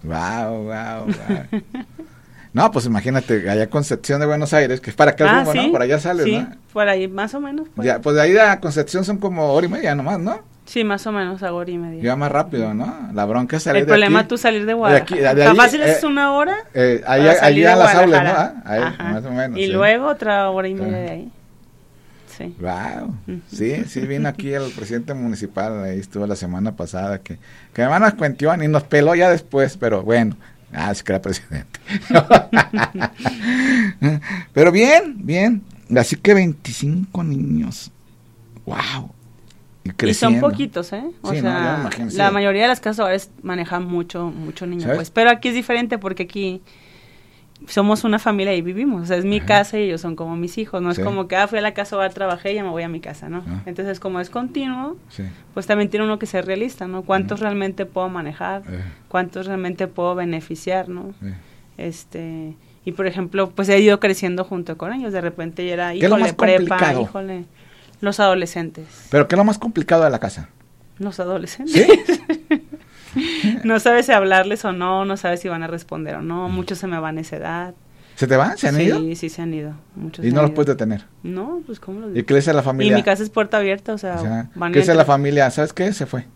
[0.02, 1.60] Wow, wow, wow.
[2.52, 5.66] No, pues imagínate, allá Concepción de Buenos Aires, que es para acá Ah, rumbo, sí,
[5.66, 5.72] ¿no?
[5.72, 6.50] Por allá sales, sí, ¿no?
[6.72, 7.68] por ahí más o menos.
[7.76, 8.00] Ya, ahí.
[8.02, 10.40] pues de ahí a Concepción son como hora y media nomás, ¿no?
[10.70, 12.00] Sí, más o menos a hora y media.
[12.00, 13.08] Ya más rápido, ¿no?
[13.12, 14.28] La bronca es salir El de problema aquí.
[14.28, 15.30] tú salir de de Guadalajara.
[15.30, 16.58] aquí- de ahí, fácil eh, es una hora.
[16.74, 18.30] Eh, allá de a las aulas, ¿no?
[18.30, 19.04] Ah, Ahí, Ajá.
[19.14, 19.58] más o menos.
[19.58, 19.72] Y sí.
[19.72, 21.32] luego otra hora y media de ahí.
[22.38, 22.54] Sí.
[22.60, 23.16] Wow,
[23.52, 27.38] sí, sí vino aquí el presidente municipal, ahí estuvo la semana pasada, que,
[27.74, 30.36] que además nos cuenteó y nos peló ya después, pero bueno,
[30.72, 31.80] Ah, es que era presidente.
[34.52, 35.62] Pero bien, bien.
[35.96, 37.90] Así que 25 niños.
[38.66, 39.10] ¡Wow!
[39.82, 41.04] Y, son poquitos, ¿eh?
[41.22, 45.10] O sea, la mayoría de las casas hogares manejan mucho, mucho niño, pues.
[45.10, 46.62] Pero aquí es diferente porque aquí
[47.66, 49.02] somos una familia y vivimos.
[49.02, 50.80] O sea, es mi casa y ellos son como mis hijos.
[50.82, 52.82] No es como que, ah, fui a la casa hogar, trabajé y ya me voy
[52.82, 53.44] a mi casa, ¿no?
[53.46, 53.62] Ah.
[53.66, 54.96] Entonces, como es continuo,
[55.54, 57.02] pues también tiene uno que ser realista, ¿no?
[57.02, 58.62] ¿Cuántos realmente puedo manejar?
[58.68, 58.80] Eh.
[59.08, 61.14] ¿Cuántos realmente puedo beneficiar, ¿no?
[61.76, 62.54] Este...
[62.82, 65.12] Y, por ejemplo, pues he ido creciendo junto con ellos.
[65.12, 67.44] De repente ya era, híjole, prepa, híjole,
[68.00, 68.86] los adolescentes.
[69.10, 70.48] ¿Pero qué es lo más complicado de la casa?
[70.98, 71.74] Los adolescentes.
[71.74, 72.66] ¿Sí?
[73.64, 76.48] no sabes si hablarles o no, no sabes si van a responder o no.
[76.48, 77.74] Muchos se me van a esa edad.
[78.16, 78.58] ¿Se te van?
[78.58, 78.98] ¿Se han ido?
[78.98, 79.74] Sí, sí, se han ido.
[79.94, 81.06] Muchos ¿Y no los puedes detener?
[81.22, 82.20] No, pues ¿cómo los digo?
[82.20, 82.92] ¿Y qué dice la familia?
[82.92, 85.50] Y mi casa es puerta abierta, o sea, van ¿Qué dice la familia?
[85.50, 85.92] ¿Sabes qué?
[85.92, 86.26] Se fue.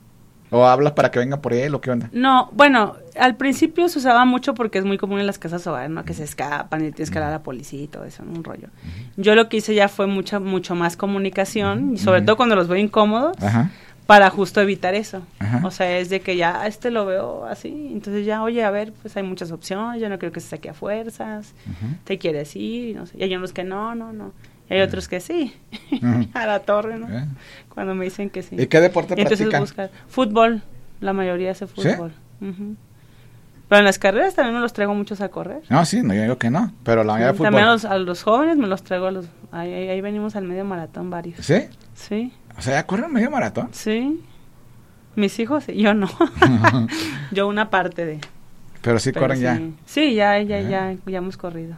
[0.55, 2.09] ¿O hablas para que venga por él o qué onda?
[2.13, 5.91] No, bueno, al principio se usaba mucho porque es muy común en las casas hogares,
[5.91, 6.05] ¿no?
[6.05, 8.69] Que se escapan y tienes que a la policía y todo eso, un rollo.
[9.17, 12.69] Yo lo que hice ya fue mucha, mucho más comunicación, y sobre todo cuando los
[12.69, 13.37] veo incómodos.
[14.07, 15.23] Para justo evitar eso.
[15.65, 18.93] O sea, es de que ya este lo veo así, entonces ya, oye, a ver,
[19.01, 21.53] pues hay muchas opciones, yo no creo que se saque a fuerzas,
[22.05, 23.17] te quieres ir, no sé.
[23.19, 24.33] Y hay unos que no, no, no.
[24.69, 25.55] Y hay otros que sí,
[26.35, 27.07] a la torre, ¿no?
[27.69, 28.57] Cuando me dicen que sí.
[28.59, 29.91] ¿Y qué deporte entonces Buscar.
[30.09, 30.63] Fútbol,
[31.01, 32.13] la mayoría hace fútbol.
[32.41, 35.63] Pero en las carreras también me los traigo muchos a correr.
[35.69, 37.47] No, sí, no, yo digo que no, pero la mayoría de fútbol.
[37.47, 39.27] También a los, a los, jóvenes me los traigo a los...
[39.53, 41.45] Ahí, ahí venimos al medio maratón varios.
[41.45, 41.69] ¿Sí?
[41.95, 42.33] Sí.
[42.59, 43.69] O sea, ¿ya corren medio maratón?
[43.73, 44.21] Sí.
[45.17, 46.11] Mis hijos, yo no.
[47.31, 48.21] yo una parte de.
[48.83, 49.61] Pero sí corren ya.
[49.87, 51.77] Sí, ya, ya, ya, ya hemos corrido.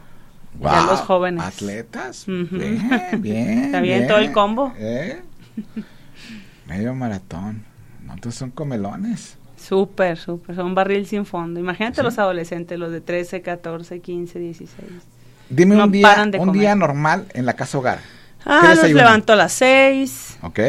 [0.61, 1.43] Ya los jóvenes.
[1.43, 2.25] Atletas.
[2.27, 2.89] Bien,
[3.19, 3.65] bien.
[3.65, 4.73] Está bien, todo el combo.
[4.77, 5.21] ¿Eh?
[6.67, 7.63] Medio maratón.
[8.03, 9.37] No, son comelones.
[9.57, 10.55] Súper, súper.
[10.55, 11.59] Son barril sin fondo.
[11.59, 14.91] Imagínate los adolescentes, los de 13, 14, 15, 16.
[15.49, 17.99] Dime un, día, un día normal en la casa hogar.
[18.45, 20.37] Ah, los levanto a las seis.
[20.41, 20.59] Ok.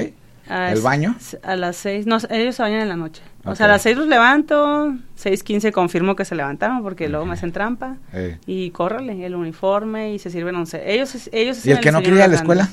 [0.48, 1.16] ¿El baño?
[1.42, 2.06] A las seis.
[2.06, 3.22] No, ellos se bañan en la noche.
[3.44, 7.24] O sea, a las seis los levanto, seis quince confirmo que se levantaron porque luego
[7.24, 7.96] me hacen trampa.
[8.46, 10.92] Y córrele el uniforme y se sirven once.
[10.92, 12.68] Ellos, ellos ¿Y el que no quería ir a la escuela?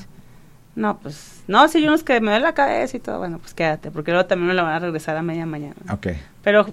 [0.74, 3.54] No, pues, no, si hay unos que me dan la cabeza y todo, bueno, pues
[3.54, 5.76] quédate, porque luego también me lo van a regresar a media mañana.
[5.90, 6.08] Ok.
[6.44, 6.66] Pero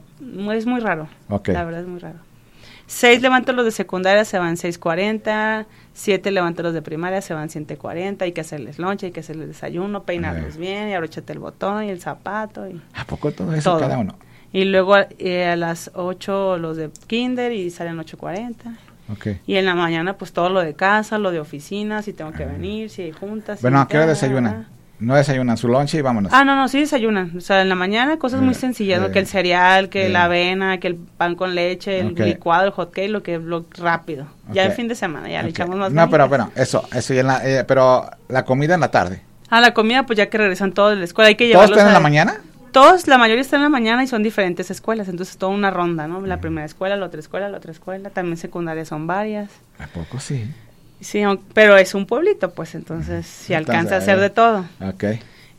[0.52, 1.08] es muy raro.
[1.30, 1.48] Ok.
[1.50, 2.18] La verdad es muy raro.
[2.94, 5.66] Seis levanto los de secundaria, se van 6.40.
[5.94, 8.22] Siete levanto los de primaria, se van 7.40.
[8.22, 11.90] Hay que hacerles lonche, hay que hacerles desayuno, peinarlos bien, y abrochate el botón y
[11.90, 12.70] el zapato.
[12.70, 14.16] Y ¿A poco todo eso cada uno?
[14.52, 18.54] Y luego eh, a las 8 los de kinder y salen 8.40.
[19.14, 19.42] Okay.
[19.48, 22.46] Y en la mañana, pues todo lo de casa, lo de oficina, si tengo que
[22.46, 23.60] venir, si hay juntas.
[23.64, 24.68] Bueno, ¿a qué hora desayunan?
[25.00, 26.32] No desayunan su lonche y vámonos.
[26.34, 27.34] Ah, no, no, sí desayunan.
[27.36, 30.80] O sea, en la mañana cosas muy eh, sencillas, que el cereal, que la avena,
[30.80, 34.28] que el pan con leche, el licuado, el hot cake, lo que lo rápido.
[34.52, 37.28] Ya el fin de semana, ya le echamos más No, pero bueno, eso, eso en
[37.28, 39.22] la, eh, pero la comida en la tarde.
[39.50, 41.80] Ah, la comida, pues ya que regresan todos de la escuela, hay que llevarlos ¿Todos
[41.80, 42.42] están en la mañana?
[42.72, 46.08] Todos, la mayoría están en la mañana y son diferentes escuelas, entonces toda una ronda,
[46.08, 46.22] ¿no?
[46.22, 49.52] La primera escuela, la otra escuela, la otra escuela, también secundaria son varias.
[49.78, 50.46] ¿A poco sí?
[51.04, 51.22] Sí,
[51.54, 54.66] pero es un pueblito, pues entonces si alcanza a hacer de todo.
[54.82, 55.04] Ok.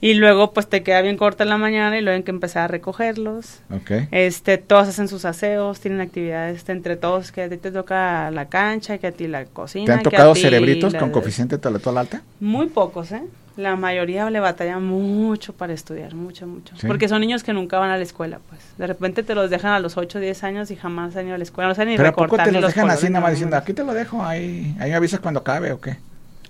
[0.00, 2.64] Y luego pues te queda bien corta en la mañana y luego hay que empezar
[2.64, 3.60] a recogerlos.
[3.70, 4.08] Okay.
[4.10, 8.48] Este, todos hacen sus aseos, tienen actividades entre todos, que a ti te toca la
[8.48, 9.86] cancha, que a ti la cocina.
[9.86, 12.22] ¿Te han tocado cerebritos con coeficiente intelectual alta?
[12.38, 13.22] Muy pocos, ¿eh?
[13.56, 16.74] La mayoría le batalla mucho para estudiar, mucho, mucho.
[16.86, 18.60] Porque son niños que nunca van a la escuela, pues.
[18.76, 21.36] De repente te los dejan a los 8 o 10 años y jamás han ido
[21.36, 21.68] a la escuela.
[21.68, 23.84] No sé ni ¿Pero a poco te los dejan así nada más diciendo, aquí te
[23.84, 25.96] lo dejo, ahí, ahí me avisas cuando cabe o qué?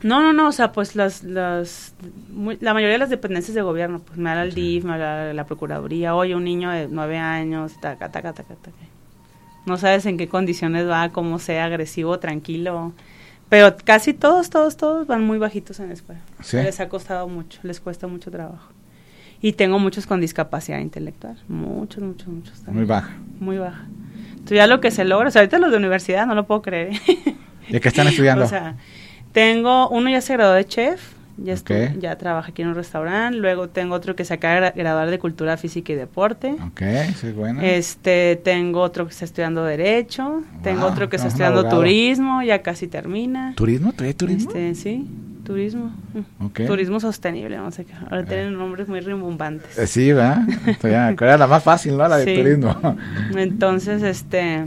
[0.02, 1.94] No, no, no, o sea, pues las, las
[2.60, 5.44] la mayoría de las dependencias de gobierno, pues me habla el DIF, me habla la
[5.46, 8.76] Procuraduría, oye, un niño de nueve años, taca, taca, taca, taca.
[9.66, 12.92] No sabes en qué condiciones va, cómo sea, agresivo, tranquilo.
[13.48, 16.20] Pero casi todos, todos, todos van muy bajitos en la escuela.
[16.52, 18.72] Les ha costado mucho, les cuesta mucho trabajo.
[19.40, 22.66] Y tengo muchos con discapacidad intelectual, muchos, muchos, muchos.
[22.66, 23.10] Muy baja.
[23.40, 23.86] Muy baja.
[24.30, 26.62] Entonces ya lo que se logra, o sea, ahorita los de universidad, no lo puedo
[26.62, 26.94] creer.
[27.68, 28.44] ¿De qué están estudiando?
[28.46, 28.76] o sea,
[29.32, 31.54] tengo, uno ya se graduó de chef, ya,
[31.98, 33.38] ya trabaja aquí en un restaurante.
[33.38, 36.56] Luego tengo otro que se acaba de graduar de Cultura Física y Deporte.
[36.66, 36.82] Ok,
[37.20, 37.60] sí, bueno.
[37.62, 40.42] Este, tengo otro que está estudiando Derecho.
[40.62, 43.54] tengo otro que está estudiando Turismo, ya casi termina.
[43.56, 43.92] ¿Turismo?
[43.92, 44.50] ¿Trae turismo?
[44.50, 45.08] Este, sí,
[45.44, 45.92] turismo.
[46.40, 46.66] Okay.
[46.66, 47.94] Turismo sostenible, sé qué.
[47.94, 49.76] Ahora tienen nombres muy rimbombantes.
[49.78, 50.42] Eh, sí, ¿verdad?
[51.20, 52.06] Era la más fácil, ¿no?
[52.06, 52.76] La de turismo.
[53.36, 54.66] Entonces, este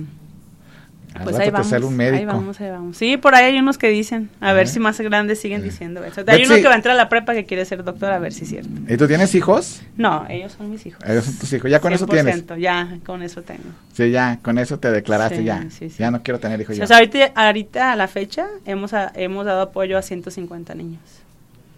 [1.18, 2.18] Al Pues ahí vamos, un médico.
[2.18, 2.98] ahí vamos, ahí vamos.
[2.98, 6.22] Sí, por ahí hay unos que dicen, a ver si más grandes siguen diciendo eso.
[6.28, 8.34] Hay uno que va a entrar a la prepa que quiere ser doctor, a ver
[8.34, 8.70] si es cierto.
[8.88, 9.82] ¿Y tú tienes hijos?
[9.96, 11.02] No, ellos son mis hijos.
[11.06, 11.70] Ellos son tus hijos.
[11.72, 12.36] Ya con eso tienes.
[12.46, 13.64] 100%, Ya, con eso tengo.
[13.94, 15.66] Sí, ya, con eso te declaraste Sí, ya.
[15.98, 16.80] Ya no quiero tener hijos.
[16.80, 21.00] O sea, ahorita, ahorita a la fecha hemos, a- hemos dado apoyo a 150 niños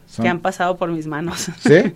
[0.09, 1.49] Son- que han pasado por mis manos.
[1.59, 1.93] ¿Sí?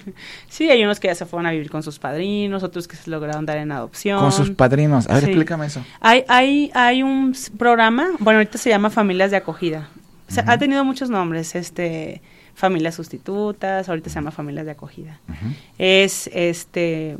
[0.47, 3.10] sí, hay unos que ya se fueron a vivir con sus padrinos, otros que se
[3.10, 4.19] lograron dar en adopción.
[4.19, 5.10] Con sus padrinos.
[5.10, 5.30] A ver, Sí.
[5.32, 5.84] explícame eso.
[5.99, 9.89] Hay, hay, hay un programa, bueno, ahorita se llama Familias de Acogida.
[10.30, 10.43] O sea.
[10.47, 12.21] Ha tenido muchos nombres, este,
[12.56, 15.19] familias sustitutas, ahorita se llama Familias de Acogida.
[15.80, 17.17] Es, este,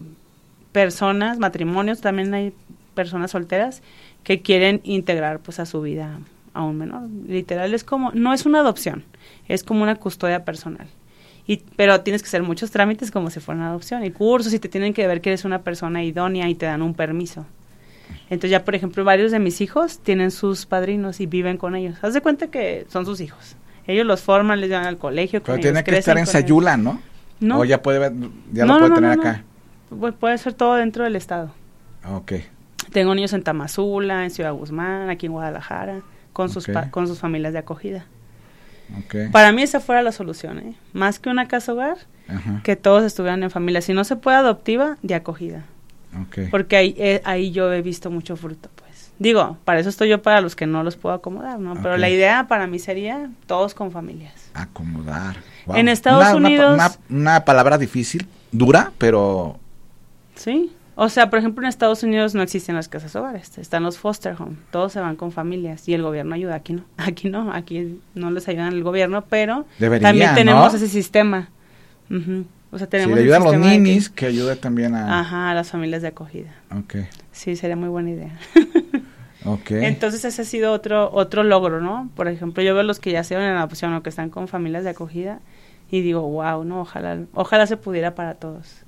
[0.72, 2.54] personas, matrimonios, también hay
[2.94, 3.82] personas solteras
[4.24, 6.20] que quieren integrar, pues, a su vida
[6.54, 7.08] a un menor.
[7.28, 9.04] Literal, es como, no es una adopción,
[9.48, 10.88] es como una custodia personal.
[11.46, 14.60] Y, pero tienes que hacer muchos trámites como si fuera una adopción y cursos y
[14.60, 17.46] te tienen que ver que eres una persona idónea y te dan un permiso.
[18.30, 21.98] Entonces ya, por ejemplo, varios de mis hijos tienen sus padrinos y viven con ellos.
[22.02, 23.56] Haz de cuenta que son sus hijos.
[23.88, 25.44] Ellos los forman, les llevan al colegio.
[25.44, 26.32] Pero tiene que estar en ellos.
[26.32, 27.02] Sayula, ¿no?
[27.42, 27.60] No.
[27.60, 28.14] O ya puede ver,
[28.54, 29.44] ya No, lo puede no, tener no, acá.
[29.92, 31.52] Pu- Puede ser todo dentro del estado.
[32.10, 32.34] Ok.
[32.94, 36.02] Tengo niños en Tamazula, en Ciudad Guzmán, aquí en Guadalajara,
[36.34, 38.06] con sus con sus familias de acogida.
[39.32, 40.76] Para mí esa fuera la solución, ¿eh?
[40.92, 42.62] Más que una casa hogar, Ajá.
[42.64, 43.82] que todos estuvieran en familia.
[43.82, 45.64] Si no se puede adoptiva, de acogida.
[46.52, 49.12] Porque ahí, eh, ahí yo he visto mucho fruto, pues.
[49.18, 51.74] Digo, para eso estoy yo para los que no los puedo acomodar, ¿no?
[51.82, 54.34] Pero la idea para mí sería todos con familias.
[54.54, 55.38] Acomodar.
[55.74, 59.58] En Estados Una- una- Unidos- Una, una palabra difícil, dura, pero
[60.36, 60.72] ¿Sí?
[60.96, 64.36] O sea, por ejemplo, en Estados Unidos no existen las casas hogares, están los foster
[64.40, 68.00] home, todos se van con familias y el gobierno ayuda, aquí no, aquí no, aquí
[68.16, 70.78] no les ayudan el gobierno, pero Debería, también tenemos ¿no?
[70.78, 71.50] ese sistema.
[72.12, 72.46] Ujú.
[72.72, 75.20] O sea, tenemos le el ayudan los que- ninis, que ayude también a...
[75.20, 76.52] Ajá, a las familias de acogida.
[76.76, 76.96] Ok.
[77.32, 78.38] Sí, sería muy buena idea.
[79.46, 79.72] Ok.
[79.72, 82.10] Entonces ese ha sido otro otro logro, ¿no?
[82.16, 84.84] Por ejemplo, yo veo los que ya se en adopción o que están con familias
[84.86, 85.40] de acogida
[85.92, 88.83] y digo, wow, no, ojalá, ojalá se pudiera para todos.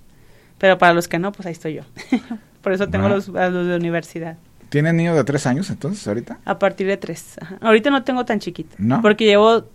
[0.65, 1.83] Pero para los que no, pues ahí estoy yo.
[2.63, 4.35] Por eso tengo los, a los de universidad.
[4.69, 6.39] ¿Tienen niños de tres años entonces ahorita?
[6.43, 7.37] A partir de tres.
[7.39, 7.59] ajá.
[7.61, 8.75] Ahorita no tengo tan chiquito.
[8.79, 8.99] ¿No?
[9.03, 9.65] Porque llevo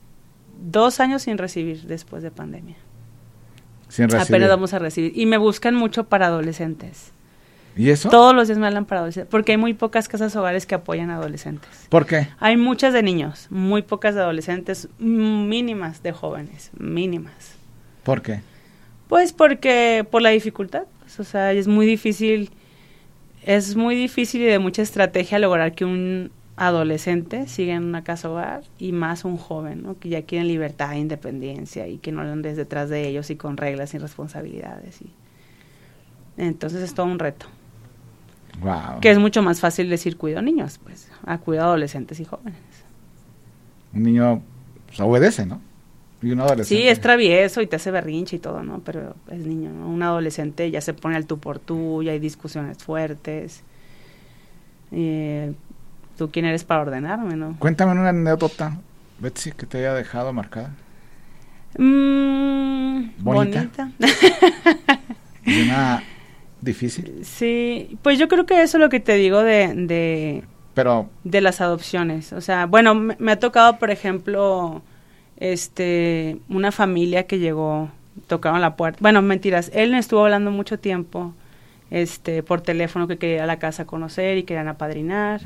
[0.60, 2.74] dos años sin recibir después de pandemia.
[3.88, 4.22] Sin recibir.
[4.22, 5.12] Apenas vamos a recibir.
[5.14, 7.12] Y me buscan mucho para adolescentes.
[7.76, 8.08] ¿Y eso?
[8.08, 9.30] Todos los días me hablan para adolescentes.
[9.30, 11.86] Porque hay muy pocas casas hogares que apoyan a adolescentes.
[11.88, 12.30] ¿Por qué?
[12.40, 17.54] Hay muchas de niños, muy pocas de adolescentes, mínimas de jóvenes, mínimas.
[18.02, 18.40] ¿Por qué?
[19.10, 22.50] Pues porque por la dificultad, pues, o sea, es muy difícil,
[23.42, 28.30] es muy difícil y de mucha estrategia lograr que un adolescente siga en una casa
[28.30, 29.98] hogar y más un joven, ¿no?
[29.98, 33.56] Que ya quieren libertad e independencia y que no andes detrás de ellos y con
[33.56, 35.02] reglas y responsabilidades.
[35.02, 35.10] Y...
[36.36, 37.46] Entonces es todo un reto.
[38.62, 39.00] Wow.
[39.00, 42.54] Que es mucho más fácil decir cuido niños, pues, a cuido adolescentes y jóvenes.
[43.92, 44.40] Un niño
[44.86, 45.60] pues, obedece, ¿no?
[46.22, 46.82] Y un adolescente.
[46.82, 48.80] Sí, es travieso y te hace berrinche y todo, ¿no?
[48.80, 49.88] Pero es niño, ¿no?
[49.88, 53.62] Un adolescente ya se pone al tú por tú, ya hay discusiones fuertes.
[54.92, 55.52] Eh,
[56.18, 57.56] ¿Tú quién eres para ordenarme, no?
[57.58, 58.78] Cuéntame una anécdota,
[59.18, 60.70] Betsy, que te haya dejado marcada.
[61.78, 63.60] Mm, Bonita.
[63.60, 63.90] bonita.
[65.46, 66.02] Y una
[66.60, 71.08] difícil, sí, pues yo creo que eso es lo que te digo de, de, pero
[71.24, 72.34] de las adopciones.
[72.34, 74.82] O sea, bueno, me, me ha tocado, por ejemplo,
[75.40, 77.88] este, una familia que llegó,
[78.28, 78.98] tocaron la puerta.
[79.00, 81.34] Bueno, mentiras, él me estuvo hablando mucho tiempo,
[81.90, 85.40] este, por teléfono que quería ir a la casa a conocer y querían apadrinar.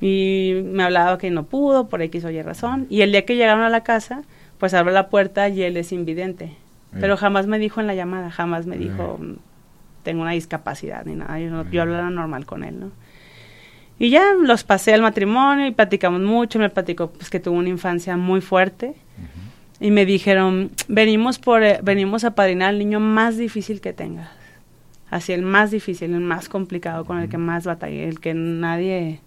[0.00, 2.86] Y me hablaba que no pudo, por X o Y razón.
[2.88, 4.22] Y el día que llegaron a la casa,
[4.58, 6.52] pues abrió la puerta y él es invidente.
[7.00, 9.24] Pero jamás me dijo en la llamada, jamás me dijo, Eh.
[9.24, 9.36] "Mm,
[10.04, 11.38] tengo una discapacidad ni nada.
[11.38, 12.90] Yo, yo hablaba normal con él, ¿no?
[13.98, 16.58] Y ya los pasé al matrimonio y platicamos mucho.
[16.58, 18.94] Me platicó pues, que tuvo una infancia muy fuerte.
[19.80, 24.28] Y me dijeron, venimos, por, eh, venimos a padrinar al niño más difícil que tengas.
[25.10, 29.20] Así, el más difícil, el más complicado, con el que más batalla, el que nadie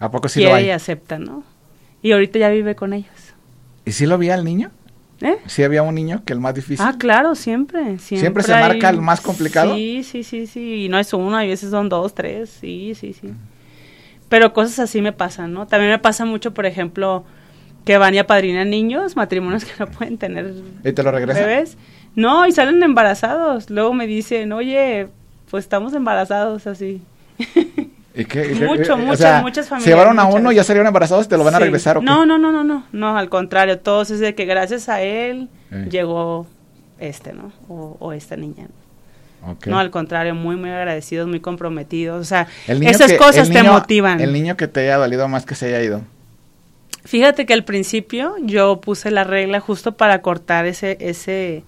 [0.00, 0.66] ¿a poco sí lo hay?
[0.66, 1.44] y acepta, ¿no?
[2.02, 3.34] Y ahorita ya vive con ellos.
[3.84, 4.70] ¿Y sí lo vi al niño?
[5.20, 5.36] ¿Eh?
[5.46, 6.84] ¿Sí había un niño que el más difícil?
[6.86, 7.98] Ah, claro, siempre.
[7.98, 9.74] Siempre, ¿Siempre se hay- marca el más complicado?
[9.74, 10.84] Sí, sí, sí, sí.
[10.84, 12.50] Y no es uno, a veces son dos, tres.
[12.60, 13.28] Sí, sí, sí.
[14.28, 15.66] Pero cosas así me pasan, ¿no?
[15.66, 17.24] También me pasa mucho, por ejemplo,
[17.84, 20.52] que van y apadrinan niños, matrimonios que no pueden tener
[20.84, 21.42] ¿Y te lo regresan?
[21.44, 21.78] bebés.
[22.14, 23.70] No, y salen embarazados.
[23.70, 25.08] Luego me dicen, oye,
[25.50, 27.00] pues estamos embarazados así.
[27.38, 28.52] ¿Y qué?
[28.52, 30.40] ¿Y qué- Mucho, eh, o muchas, sea, muchas Se familias, llevaron a muchas.
[30.40, 32.06] uno y ya salieron embarazados y te lo van a regresar o qué?
[32.06, 32.84] No, no, no, no, no.
[32.92, 35.86] No, al contrario, todos es de que gracias a él Eh.
[35.90, 36.46] llegó
[36.98, 37.52] este, ¿no?
[37.68, 38.66] O, o esta niña.
[39.66, 42.20] No, al contrario, muy, muy agradecidos, muy comprometidos.
[42.20, 44.20] O sea, esas cosas te motivan.
[44.20, 46.02] El niño que te haya dolido más que se haya ido.
[47.04, 51.62] Fíjate que al principio yo puse la regla justo para cortar ese, ese,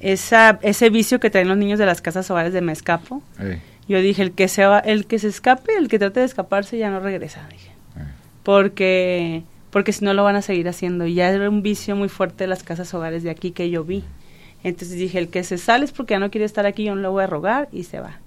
[0.00, 3.22] esa, ese vicio que traen los niños de las casas hogares de me escapo.
[3.88, 6.90] Yo dije, el que, se el que se escape, el que trate de escaparse ya
[6.90, 7.70] no regresa, dije.
[8.42, 11.06] Porque, porque si no lo van a seguir haciendo.
[11.06, 13.84] Y ya era un vicio muy fuerte de las casas hogares de aquí que yo
[13.84, 14.02] vi.
[14.66, 17.00] Entonces dije, el que se sale es porque ya no quiere estar aquí, yo no
[17.00, 18.18] lo voy a rogar y se va.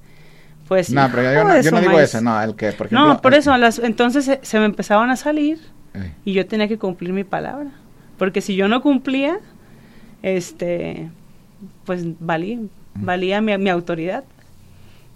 [0.70, 3.54] Pues no, pero yo, no, digo eso, no, el que, por ejemplo, No, por eso,
[3.84, 5.60] entonces se, me empezaban a salir
[6.24, 7.72] y yo tenía que cumplir mi palabra.
[8.18, 9.40] Porque si yo no cumplía,
[10.24, 11.10] este,
[11.84, 12.60] pues valía,
[12.94, 14.24] valía mi, mi autoridad.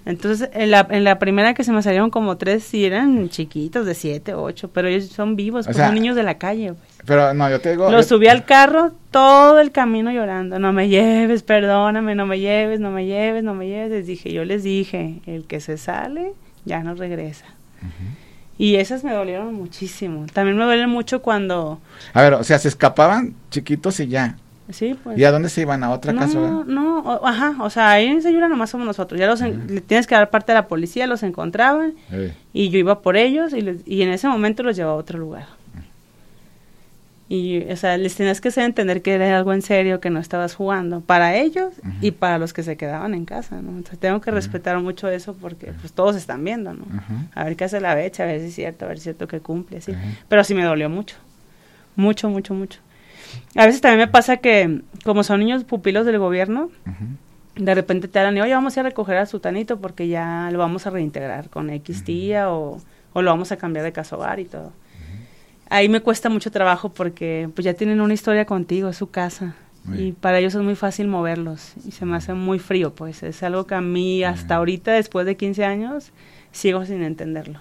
[0.05, 3.85] Entonces, en la, en la primera que se me salieron como tres, y eran chiquitos,
[3.85, 6.73] de siete, ocho, pero ellos son vivos, pues son niños de la calle.
[6.73, 6.89] Pues.
[7.05, 7.89] Pero no, yo te digo...
[7.89, 12.79] Los subí al carro todo el camino llorando, no me lleves, perdóname, no me lleves,
[12.79, 13.91] no me lleves, no me lleves.
[13.91, 16.33] Les dije, yo les dije, el que se sale
[16.65, 17.45] ya no regresa.
[18.57, 20.25] Y esas me dolieron muchísimo.
[20.31, 21.79] También me duelen mucho cuando...
[22.13, 24.37] A ver, o sea, se escapaban chiquitos y ya.
[24.69, 25.17] Sí, pues.
[25.17, 25.83] ¿Y a dónde se iban?
[25.83, 26.39] ¿A otra casa?
[26.39, 29.19] No, no, ajá, o sea, ahí en Sayula nomás somos nosotros.
[29.19, 31.93] Ya los le tienes que dar parte de la policía, los encontraban
[32.53, 35.47] y yo iba por ellos y, y en ese momento los llevaba a otro lugar.
[37.29, 40.19] Y, o sea, les tenías que hacer entender que era algo en serio, que no
[40.19, 43.71] estabas jugando, para ellos y para los que se quedaban en casa, ¿no?
[43.71, 46.85] Entonces tengo que respetar mucho eso porque pues todos están viendo, ¿no?
[47.33, 49.03] A ver qué hace la becha, a ver si es cierto, a ver si es
[49.03, 49.93] cierto que cumple, así.
[50.29, 51.15] Pero sí me dolió mucho,
[51.95, 52.79] mucho, mucho, mucho.
[53.55, 56.69] A veces también me pasa que, como son niños pupilos del gobierno,
[57.55, 60.59] de repente te y, oye, vamos a, ir a recoger a Sutanito porque ya lo
[60.59, 62.81] vamos a reintegrar con X tía o,
[63.13, 64.71] o, lo vamos a cambiar de casa hogar y todo.
[65.69, 69.55] Ahí me cuesta mucho trabajo porque pues ya tienen una historia contigo, es su casa.
[69.97, 73.43] Y para ellos es muy fácil moverlos y se me hace muy frío, pues es
[73.43, 76.11] algo que a mí hasta ahorita, después de 15 años,
[76.53, 77.59] sigo sin entenderlo.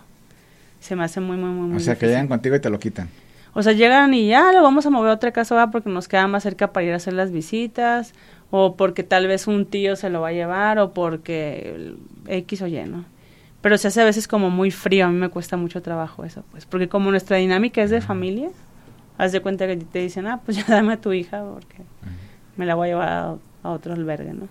[0.78, 2.78] Se me hace muy, muy, muy, muy O sea, que llegan contigo y te lo
[2.78, 3.08] quitan.
[3.54, 6.26] O sea, llegan y ya lo vamos a mover a otra casa porque nos queda
[6.26, 8.14] más cerca para ir a hacer las visitas,
[8.50, 11.94] o porque tal vez un tío se lo va a llevar, o porque
[12.26, 13.04] X o Y, ¿no?
[13.60, 16.44] Pero se hace a veces como muy frío, a mí me cuesta mucho trabajo eso,
[16.50, 18.50] pues, porque como nuestra dinámica es de familia,
[19.18, 21.82] haz de cuenta que te dicen, ah, pues ya dame a tu hija porque
[22.56, 24.48] me la voy a llevar a, otro albergue, ¿no?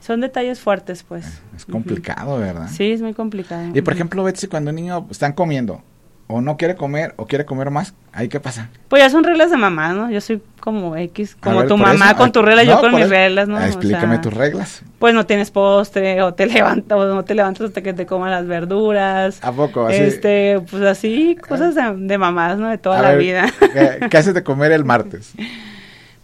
[0.00, 1.42] Son detalles fuertes, pues.
[1.54, 2.68] Es complicado, ¿verdad?
[2.68, 3.70] Sí, es muy complicado.
[3.74, 5.82] Y por ejemplo, Betsy, cuando un niño están comiendo,
[6.30, 8.68] o no quiere comer o quiere comer más, ¿ahí qué pasa?
[8.88, 10.10] Pues ya son reglas de mamá, ¿no?
[10.10, 13.60] Yo soy como X, como tu mamá con tus reglas, yo con mis reglas, ¿no?
[13.60, 14.82] explícame tus reglas.
[14.98, 18.30] Pues no tienes postre, o te levantas, o no te levantas hasta que te coman
[18.30, 19.40] las verduras.
[19.42, 19.86] ¿A poco?
[19.86, 19.96] Así?
[19.96, 22.68] Este, pues así, cosas de, mamás, ¿no?
[22.68, 23.46] De toda la vida.
[24.10, 25.32] ¿qué, haces de comer el martes?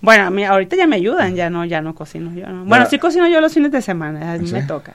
[0.01, 2.47] Bueno, a mí ahorita ya me ayudan, ya no, ya no cocino yo.
[2.65, 4.95] Bueno, sí cocino yo los fines de semana, a mí me toca.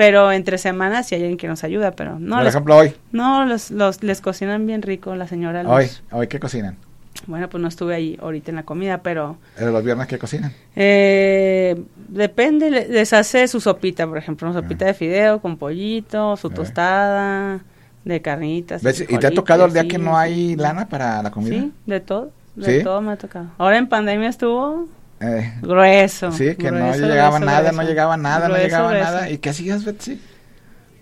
[0.00, 2.38] Pero entre semanas si hay alguien que nos ayuda, pero no.
[2.38, 2.94] Por ejemplo, hoy.
[3.12, 5.62] No, los, los, les cocinan bien rico la señora.
[5.68, 6.78] Hoy, hoy, ¿qué cocinan?
[7.26, 9.36] Bueno, pues no estuve ahí ahorita en la comida, pero...
[9.58, 10.54] ¿Pero los viernes qué cocinan?
[10.74, 16.48] Eh, depende, les hace su sopita, por ejemplo, una sopita de fideo con pollito, su
[16.48, 17.60] tostada,
[18.02, 18.82] de carnitas.
[19.06, 21.56] ¿Y te ha tocado el día que no hay lana para la comida?
[21.56, 23.48] Sí, de todo, de todo me ha tocado.
[23.58, 24.88] Ahora en pandemia estuvo
[25.20, 26.32] eh, grueso.
[26.32, 29.30] Sí, que no llegaba nada, no llegaba nada, no llegaba nada.
[29.30, 30.20] ¿Y qué hacías, Betsy?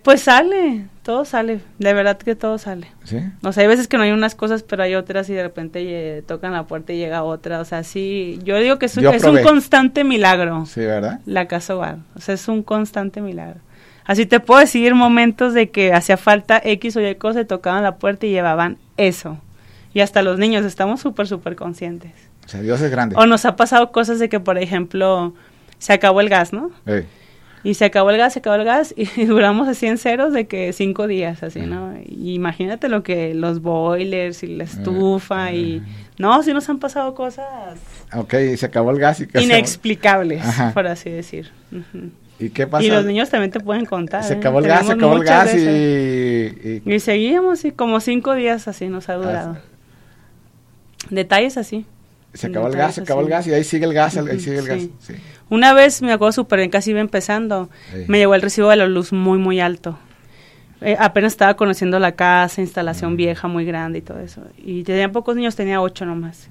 [0.03, 2.87] Pues sale, todo sale, de verdad que todo sale.
[3.05, 3.19] Sí.
[3.43, 6.25] O sea, hay veces que no hay unas cosas, pero hay otras y de repente
[6.27, 7.61] tocan la puerta y llega otra.
[7.61, 10.65] O sea, sí, yo digo que es, es un constante milagro.
[10.67, 11.21] Sí, ¿verdad?
[11.27, 11.99] La casa hogar.
[12.17, 13.61] O sea, es un constante milagro.
[14.05, 17.97] Así te puedo decir momentos de que hacía falta X o Y cosa tocaban la
[17.97, 19.37] puerta y llevaban eso.
[19.93, 22.13] Y hasta los niños estamos súper, súper conscientes.
[22.49, 23.15] O sea, Dios es grande.
[23.19, 25.35] O nos ha pasado cosas de que, por ejemplo,
[25.79, 26.71] se acabó el gas, ¿no?
[27.63, 30.47] Y se acabó el gas, se acabó el gas y duramos así en ceros de
[30.47, 31.93] que cinco días, así, ¿no?
[32.07, 35.83] Y imagínate lo que los boilers y la estufa y...
[36.17, 37.47] No, sí nos han pasado cosas...
[38.15, 39.29] Ok, se acabó el gas y...
[39.39, 41.51] Inexplicables, por así decir.
[42.39, 42.83] ¿Y qué pasa?
[42.83, 44.25] Y los niños también te pueden contar.
[44.25, 47.01] Se acabó el gas, se acabó el gas y, y...
[47.01, 49.59] seguíamos y como cinco días así nos ha durado.
[51.11, 51.85] Detalles así
[52.35, 54.59] se acabó el gas, se acabó el gas y ahí sigue el gas, ahí sigue
[54.59, 54.89] el gas.
[55.49, 57.71] Una vez me acuerdo súper bien, casi iba empezando,
[58.07, 59.99] me llegó el recibo de la luz muy, muy alto.
[60.81, 64.43] Eh, apenas estaba conociendo la casa, instalación vieja, muy grande y todo eso.
[64.59, 66.49] Y tenía pocos niños, tenía ocho nomás.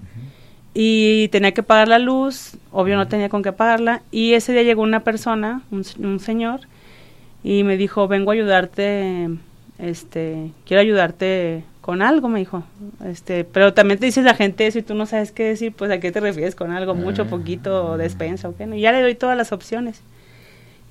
[0.74, 4.02] Y tenía que pagar la luz, obvio no tenía con qué pagarla.
[4.12, 6.62] Y ese día llegó una persona, un, un señor,
[7.44, 9.30] y me dijo, vengo a ayudarte,
[9.80, 12.64] este, quiero ayudarte con algo, me dijo.
[13.06, 16.02] Este, pero también te dices la gente si tú no sabes qué decir, pues a
[16.02, 17.28] qué te refieres con algo, mucho, ah.
[17.30, 18.66] poquito, despensa o qué.
[18.66, 20.02] Y ya le doy todas las opciones.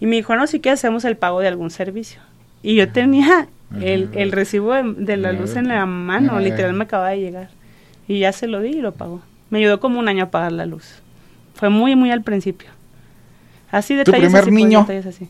[0.00, 2.22] Y me dijo, no, si quieres hacemos el pago de algún servicio.
[2.62, 3.46] Y yo tenía
[3.78, 7.50] el, el recibo de, de la luz en la mano, literal me acaba de llegar.
[8.08, 9.20] Y ya se lo di y lo pagó.
[9.50, 11.02] Me ayudó como un año a pagar la luz.
[11.52, 12.70] Fue muy, muy al principio.
[13.70, 14.80] Así detalles primer así, pues, niño?
[14.80, 15.28] detalles así.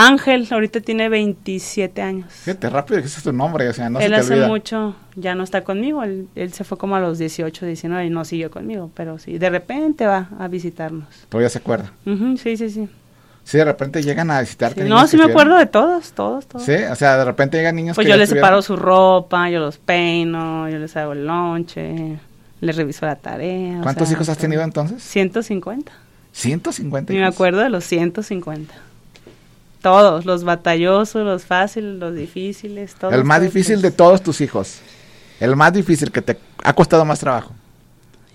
[0.00, 2.32] Ángel, ahorita tiene 27 años.
[2.32, 4.48] Fíjate, rápido que ese es tu nombre, o sea, no él se te hace olvida.
[4.48, 8.10] mucho ya no está conmigo, él, él se fue como a los 18, 19 y
[8.10, 11.08] no siguió conmigo, pero sí, de repente va a visitarnos.
[11.28, 11.92] Todavía se acuerda.
[12.06, 12.88] Ujú, sí, sí, sí.
[13.42, 14.82] Sí, de repente llegan a visitarte.
[14.84, 16.64] Sí, no, sí me acuerdo de todos, todos, todos.
[16.64, 18.76] Sí, o sea, de repente llegan niños Pues que yo ya les estuvieron- separo su
[18.76, 22.18] ropa, yo los peino, yo les hago el lonche,
[22.60, 23.78] les reviso la tarea.
[23.80, 25.02] o ¿Cuántos sea, hijos has tenido entonces?
[25.02, 25.90] 150.
[26.32, 27.34] 150 Ni me hijos.
[27.34, 28.74] acuerdo de los 150.
[29.82, 33.14] Todos, los batallosos, los fáciles, los difíciles, todos.
[33.14, 34.80] El más todos, difícil de todos tus hijos.
[35.40, 37.52] El más difícil que te ha costado más trabajo.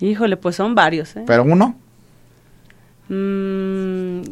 [0.00, 1.24] Híjole, pues son varios, ¿eh?
[1.26, 1.76] Pero uno,
[3.08, 4.22] Mm,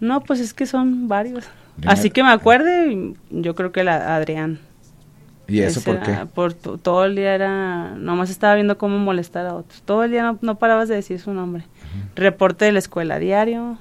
[0.00, 1.44] no, pues es que son varios.
[1.76, 1.92] Dime.
[1.92, 4.58] Así que me acuerde, yo creo que la Adrián.
[5.46, 6.12] ¿y eso por qué?
[6.12, 9.82] era- por to- todo el día era, nomás estaba viendo cómo molestar a otros.
[9.82, 11.64] Todo el día no, no parabas de decir su nombre.
[12.14, 13.76] Reporte de la escuela diario,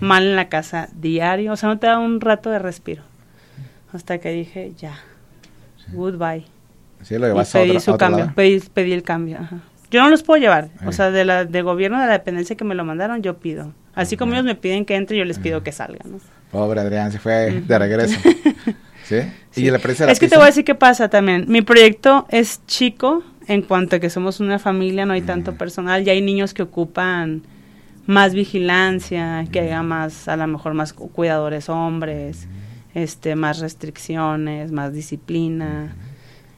[0.00, 3.02] mal en la casa diario, o sea, no te da un rato de respiro.
[3.92, 4.98] Hasta que dije, ya,
[5.92, 6.44] goodbye.
[7.02, 9.38] Sí, lo Y llevas a pedí otro, su otro cambio, pedí, pedí el cambio.
[9.40, 9.60] ajá.
[9.90, 12.64] Yo no los puedo llevar, o sea, de la de gobierno de la dependencia que
[12.64, 13.72] me lo mandaron, yo pido.
[13.94, 16.12] Así como ellos me piden que entre, yo les pido que salgan.
[16.12, 16.18] ¿no?
[16.52, 18.20] Pobre Adrián, se fue de regreso.
[19.04, 19.16] ¿Sí?
[19.56, 21.46] Y Es que te voy a decir qué pasa también.
[21.48, 26.04] Mi proyecto es chico en cuanto a que somos una familia, no hay tanto personal,
[26.04, 27.42] ya hay niños que ocupan
[28.08, 32.48] más vigilancia, que haya más, a lo mejor más cu- cuidadores hombres,
[32.94, 35.94] este, más restricciones, más disciplina.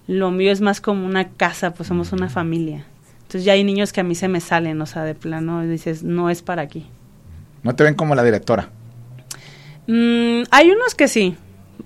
[0.07, 2.85] Lo mío es más como una casa, pues somos una familia.
[3.23, 6.05] Entonces ya hay niños que a mí se me salen, o sea, de plano dices,
[6.05, 6.87] no es para aquí.
[7.65, 8.69] No te ven como la directora.
[9.89, 11.37] Mm, hay unos que sí,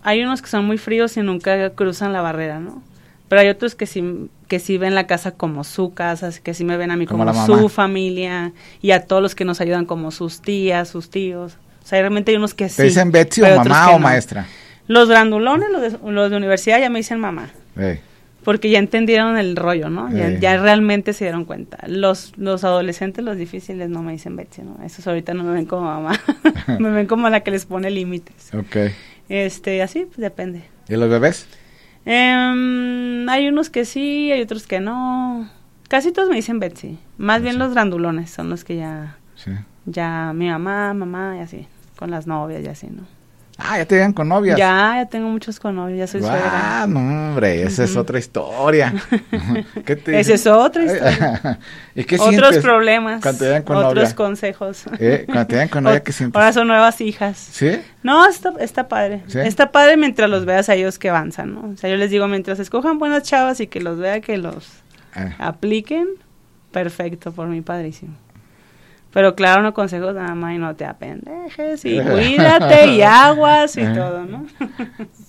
[0.02, 2.82] hay unos que son muy fríos y nunca cruzan la barrera, ¿no?
[3.28, 6.64] Pero hay otros que sí, que sí ven la casa como su casa, que sí
[6.64, 8.52] me ven a mí Como su familia
[8.82, 11.56] y a todos los que nos ayudan como sus tías, sus tíos.
[11.82, 12.76] O sea, realmente hay unos que sí.
[12.76, 13.98] ¿Te dicen Betsy o mamá o no.
[14.00, 14.46] maestra?
[14.86, 17.50] Los grandulones, los de, los de universidad ya me dicen mamá.
[18.42, 20.12] Porque ya entendieron el rollo, ¿no?
[20.12, 21.78] Ya, ya realmente se dieron cuenta.
[21.86, 24.78] Los, los adolescentes, los difíciles, no me dicen Betsy, ¿no?
[24.84, 26.20] Esos ahorita no me ven como mamá.
[26.78, 28.52] me ven como la que les pone límites.
[28.54, 28.92] Ok.
[29.30, 30.64] Este, así, pues depende.
[30.88, 31.46] ¿Y los bebés?
[32.06, 35.48] Em, hay unos que sí, hay otros que no.
[35.88, 36.98] Casi todos me dicen Betsy.
[37.18, 39.50] Más bien los grandulones son los que ya, Sí.
[39.86, 43.02] ya mi mamá, mamá y así, con las novias y así, ¿no?
[43.56, 44.58] Ah, ya te llegan con novias.
[44.58, 46.86] Ya, ya tengo muchos con novios, ya soy Ah, suegra.
[46.88, 46.98] no,
[47.30, 48.92] hombre, esa es otra historia.
[49.84, 51.58] ¿Qué te Esa es otra historia.
[51.94, 54.14] ¿Y qué Otros problemas, cuando te llegan con otros novia?
[54.16, 54.84] consejos.
[54.98, 55.22] ¿Eh?
[55.26, 56.34] Cuando te llegan con novia, ¿qué sientes?
[56.36, 57.38] Ahora son nuevas hijas.
[57.38, 57.80] ¿Sí?
[58.02, 59.22] No, está, está padre.
[59.28, 59.38] ¿Sí?
[59.38, 61.70] Está padre mientras los veas a ellos que avanzan, ¿no?
[61.74, 64.68] O sea, yo les digo, mientras escojan buenas chavas y que los vea que los
[65.14, 66.08] Ah, apliquen,
[66.72, 68.14] perfecto, por mí padrísimo.
[69.14, 73.84] Pero claro, no consejos nada más y no te apendejes y cuídate y aguas y
[73.94, 74.44] todo, ¿no?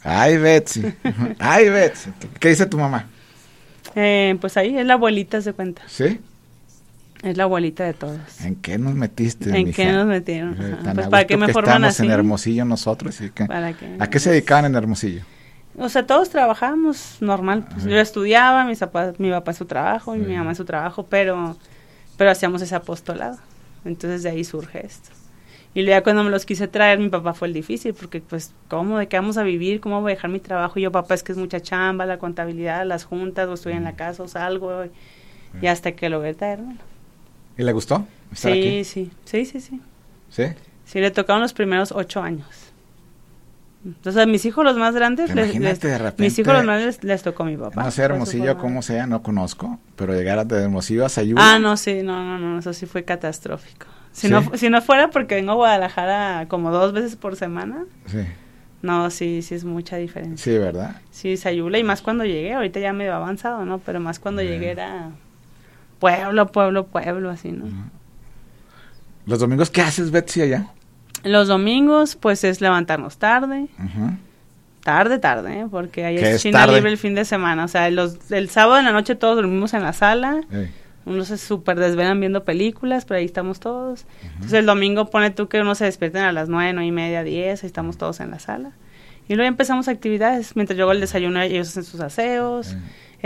[0.04, 0.84] Ay, Betsy.
[1.40, 2.10] Ay, Betsy.
[2.40, 3.06] ¿Qué dice tu mamá?
[3.96, 5.84] Eh, pues ahí es la abuelita, se cuenta.
[5.88, 6.20] ¿Sí?
[7.24, 8.18] Es la abuelita de todos.
[8.44, 9.76] ¿En qué nos metiste, ¿En mija?
[9.78, 10.54] qué nos metieron?
[10.62, 12.06] Eh, tan Pues para qué me que forman estamos así.
[12.06, 13.22] en Hermosillo nosotros.
[13.22, 13.96] y que- ¿Para qué?
[14.00, 15.22] ¿A qué se dedicaban en Hermosillo?
[15.78, 17.66] O sea, todos trabajamos normal.
[17.72, 21.56] Pues yo estudiaba, mis papás, mi papá su trabajo y mi mamá su trabajo, pero,
[22.18, 23.38] pero hacíamos ese apostolado.
[23.86, 25.12] Entonces de ahí surge esto.
[25.74, 28.54] Y luego ya cuando me los quise traer, mi papá fue el difícil, porque pues,
[28.70, 28.98] ¿cómo?
[28.98, 29.82] ¿De qué vamos a vivir?
[29.82, 30.80] ¿Cómo voy a dejar mi trabajo?
[30.80, 33.84] Y yo, papá, es que es mucha chamba, la contabilidad, las juntas, o estoy en
[33.84, 34.92] la casa, o salgo, y,
[35.62, 36.82] y hasta que logré traérmelo.
[37.58, 38.86] ¿Y le gustó estar Sí, aquí?
[38.86, 39.82] sí, sí, sí, sí.
[40.30, 40.44] ¿Sí?
[40.86, 42.65] Sí, le tocaron los primeros ocho años.
[43.86, 46.82] Entonces, mis hijos los más grandes, les, Imagínate les- de repente- mis hijos los más
[46.84, 47.84] les, les tocó mi papá.
[47.84, 51.54] No sé Hermosillo cómo sea, no conozco, pero llegar a Hermosillo a Sayula.
[51.54, 53.86] Ah, no, sí, no, no, no, eso sí fue catastrófico.
[54.12, 54.34] Si, ¿Sí?
[54.34, 58.22] no, si no fuera porque vengo a Guadalajara como dos veces por semana, Sí,
[58.82, 60.44] no, sí, sí es mucha diferencia.
[60.54, 60.96] sí, ¿verdad?
[61.12, 63.78] Sí, Sayula, y más cuando llegué, ahorita ya medio avanzado, ¿no?
[63.80, 64.54] Pero más cuando Bien.
[64.54, 65.12] llegué era
[66.00, 67.66] pueblo, pueblo, pueblo, así, ¿no?
[69.28, 70.68] Los domingos, ¿qué haces, Betsy, allá?
[71.26, 73.68] Los domingos, pues es levantarnos tarde,
[74.84, 75.66] tarde, tarde, ¿eh?
[75.70, 76.76] Porque ahí ¿Qué es China tarde?
[76.76, 77.66] libre el fin de semana.
[77.66, 80.70] O sea, los, el sábado en la noche todos dormimos en la sala, Ey.
[81.06, 84.06] unos se súper desvelan viendo películas, pero ahí estamos todos.
[84.36, 87.24] Entonces el domingo pone tú que uno se despierten a las nueve, nueve y media,
[87.24, 88.72] diez, ahí estamos todos en la sala.
[89.28, 92.76] Y luego empezamos actividades, mientras yo hago el desayuno ellos hacen sus aseos.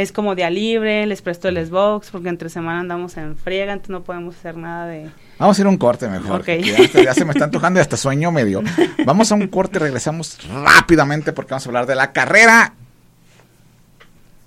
[0.01, 3.89] Es como día libre, les presto el Xbox porque entre semana andamos en friega, entonces
[3.91, 5.09] no podemos hacer nada de...
[5.37, 6.39] Vamos a ir a un corte mejor.
[6.39, 6.47] Ok.
[6.63, 8.61] Ya, ya se me está antojando y hasta sueño medio.
[9.05, 12.73] Vamos a un corte y regresamos rápidamente porque vamos a hablar de la carrera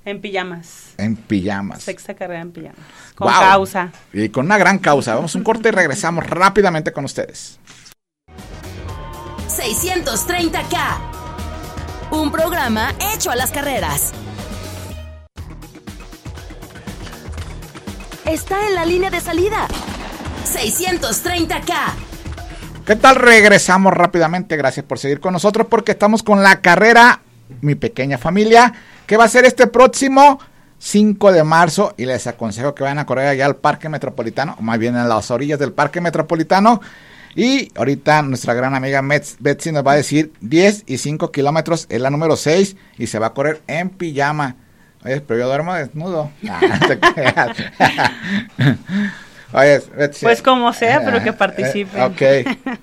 [0.07, 0.95] En pijamas.
[0.97, 1.83] en pijamas.
[1.83, 2.79] Sexta carrera en pijamas.
[3.15, 3.41] Con Wow.
[3.41, 3.93] causa.
[4.15, 5.15] Y con una gran causa.
[5.15, 7.59] Vamos a un corte y regresamos rápidamente con ustedes.
[9.49, 10.79] 630K.
[12.11, 14.13] Un programa hecho a las carreras.
[18.33, 19.69] Está en la línea de salida.
[20.47, 21.75] 630K.
[22.87, 23.17] ¿Qué tal?
[23.17, 24.57] Regresamos rápidamente.
[24.57, 27.21] Gracias por seguir con nosotros porque estamos con la carrera
[27.61, 28.73] Mi Pequeña Familia,
[29.07, 30.41] que va a ser este próximo
[30.79, 34.63] 5 de marzo y les aconsejo que vayan a correr allá al Parque Metropolitano, o
[34.63, 36.81] más bien a las orillas del Parque Metropolitano.
[37.37, 39.03] Y ahorita nuestra gran amiga
[39.41, 43.19] Betsy nos va a decir 10 y 5 kilómetros, es la número 6 y se
[43.19, 44.57] va a correr en pijama.
[45.05, 46.31] Oye, pero yo duermo desnudo.
[46.43, 47.57] No te creas.
[49.53, 49.81] Oye.
[50.23, 52.01] Pues como sea, pero que eh, participen.
[52.01, 52.77] eh, ok.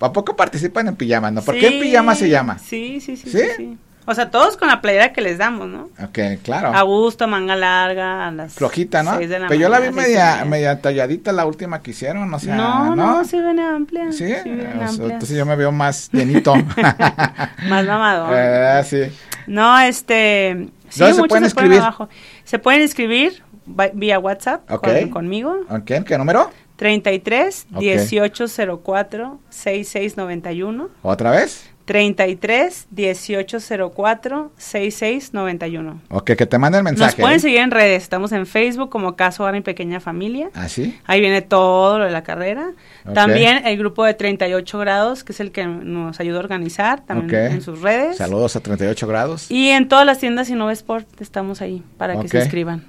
[0.00, 1.30] ¿A poco participan en pijama?
[1.30, 1.42] ¿No?
[1.42, 2.58] ¿Por qué en Sí, pijama se llama?
[2.58, 3.38] Sí, sí, sí, ¿Sí?
[3.38, 3.78] sí, sí.
[4.04, 5.88] O sea, todos con la playera que les damos, ¿no?
[6.02, 6.74] Ok, claro.
[6.74, 9.16] A gusto, manga larga, a las Flojita, ¿no?
[9.16, 10.80] seis de la Pero yo la vi media, media.
[10.80, 13.18] talladita la última que hicieron, o sea, no, ¿no?
[13.18, 14.10] no, sí viene amplia.
[14.10, 14.24] ¿Sí?
[14.24, 15.12] viene O sea, amplia.
[15.12, 16.52] entonces yo me veo más llenito.
[17.68, 18.30] Más mamador.
[18.36, 19.02] Eh, sí.
[19.46, 20.68] No, este...
[20.92, 21.78] Sí, ¿Dónde se pueden se escribir?
[21.80, 22.08] abajo.
[22.44, 24.86] Se pueden inscribir va- vía WhatsApp Ok.
[24.86, 25.56] con- conmigo.
[25.70, 26.50] Ok, ¿qué número?
[26.76, 27.80] 33 Ok.
[27.80, 30.88] 1804 6691.
[31.02, 31.70] ¿Otra vez?
[31.84, 36.00] 33 1804 6691.
[36.10, 37.06] Ok, que te mande el mensaje.
[37.12, 37.40] Nos pueden ¿eh?
[37.40, 38.02] seguir en redes.
[38.02, 40.50] Estamos en Facebook como Caso Ahora Mi Pequeña Familia.
[40.54, 40.98] ¿Ah, sí?
[41.06, 42.70] Ahí viene todo lo de la carrera.
[43.14, 47.52] También el grupo de 38 grados, que es el que nos ayuda a organizar, también
[47.52, 48.16] en sus redes.
[48.16, 49.50] Saludos a 38 grados.
[49.50, 52.84] Y en todas las tiendas Innova Sport estamos ahí para que se inscriban.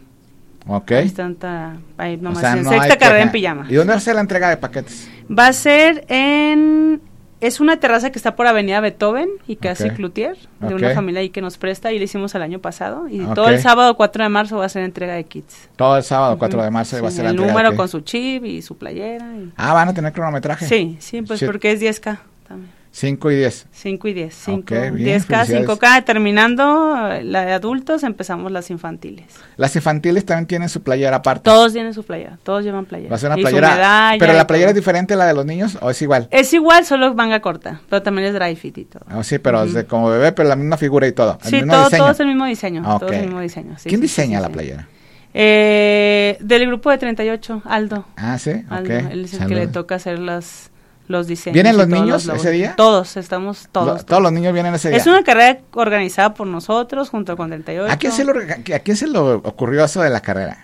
[0.67, 0.91] Ok.
[0.91, 3.65] Ahí están, ta- ahí O nomás sea, en no sexta carrera en pijama.
[3.69, 5.09] ¿Y dónde va a ser la entrega de paquetes?
[5.29, 7.01] Va a ser en...
[7.45, 9.95] Es una terraza que está por Avenida Beethoven y que hace Ok.
[9.95, 13.07] Cloutier, de una familia ahí que nos presta y le hicimos el año pasado.
[13.09, 15.69] Y todo el sábado 4 de marzo va a ser entrega de kits.
[15.75, 17.53] Todo el sábado 4 de marzo va a Sí, ser la el entrega.
[17.53, 19.25] número con su chip y su playera.
[19.35, 20.65] y- Ah, van a tener cronometraje.
[20.67, 21.45] Sí, sí, pues Sí.
[21.45, 22.71] porque es 10K también.
[22.95, 23.65] 5 y 10.
[23.71, 24.35] 5 y 10.
[24.35, 25.67] 5, Ok, bien, 10K, felicidades.
[25.67, 26.05] 5K.
[26.05, 29.25] Terminando eh, la de adultos, empezamos las infantiles.
[29.57, 31.41] Las infantiles también tienen su playera aparte.
[31.45, 33.09] Todos tienen su playera, todos llevan playera.
[33.09, 33.69] Va a ser una Y su playera.
[33.75, 34.79] medalla pero la playera es todo.
[34.81, 36.27] diferente a la de los niños o es igual.
[36.29, 39.03] Es igual, solo manga corta, pero también es dry fit y todo.
[39.09, 39.77] Ah, sí, pero es Ujú.
[39.79, 41.39] de como bebé, pero la misma figura y todo.
[41.43, 42.03] El Sí, mismo todo, diseño.
[42.03, 42.83] todo es el mismo diseño.
[42.85, 43.75] Ah, Todo es el mismo diseño.
[43.79, 44.87] sí, ¿Quién sí, diseña sí, la playera?
[45.33, 48.05] Eh, del grupo de 38, Aldo.
[48.17, 49.05] Ah, sí, Aldo, ok.
[49.11, 49.49] él es el Salud.
[49.49, 50.69] que le toca hacer las,
[51.07, 51.53] los diseños.
[51.53, 52.75] ¿Vienen los niños ese día?
[52.77, 53.99] Todos, estamos todos.
[53.99, 54.97] Lo- todos los niños vienen ese día.
[54.97, 57.91] Es una carrera organizada por nosotros junto con 38.
[57.91, 60.57] ¿A quién, se lo, rega- ¿A quién se lo ocurrió eso de la carrera?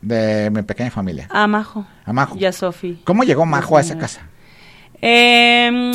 [0.00, 1.26] De mi pequeña familia.
[1.30, 2.36] A Majo A Majo.
[2.38, 3.00] y a Sofi.
[3.04, 4.06] ¿Cómo llegó Majo a esa Señora.
[4.06, 4.20] casa?
[5.00, 5.92] Eh,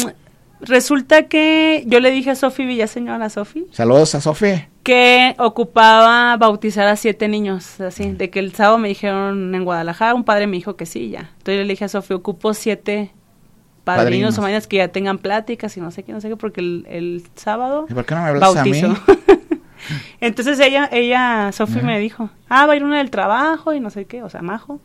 [0.62, 4.68] resulta que yo le dije a Sofi Villaseñor, a Sofi, Saludos a Sofía.
[4.84, 10.14] que ocupaba bautizar a siete niños, así, de que el sábado me dijeron en Guadalajara,
[10.16, 11.32] un padre me dijo que sí, ya.
[11.38, 13.12] Entonces yo le dije a Sofi, ocupo siete
[13.98, 14.38] padrinos, Padrinos.
[14.38, 16.86] o madrinas que ya tengan pláticas y no sé qué, no sé qué, porque el,
[16.90, 18.82] el sábado ¿Y por qué no me hablas a mí?
[18.82, 19.02] bautizo.
[20.22, 23.90] Entonces ella, ella, Sofi me dijo, ah, va a ir una del trabajo y no
[23.90, 24.80] sé qué, o sea, majo.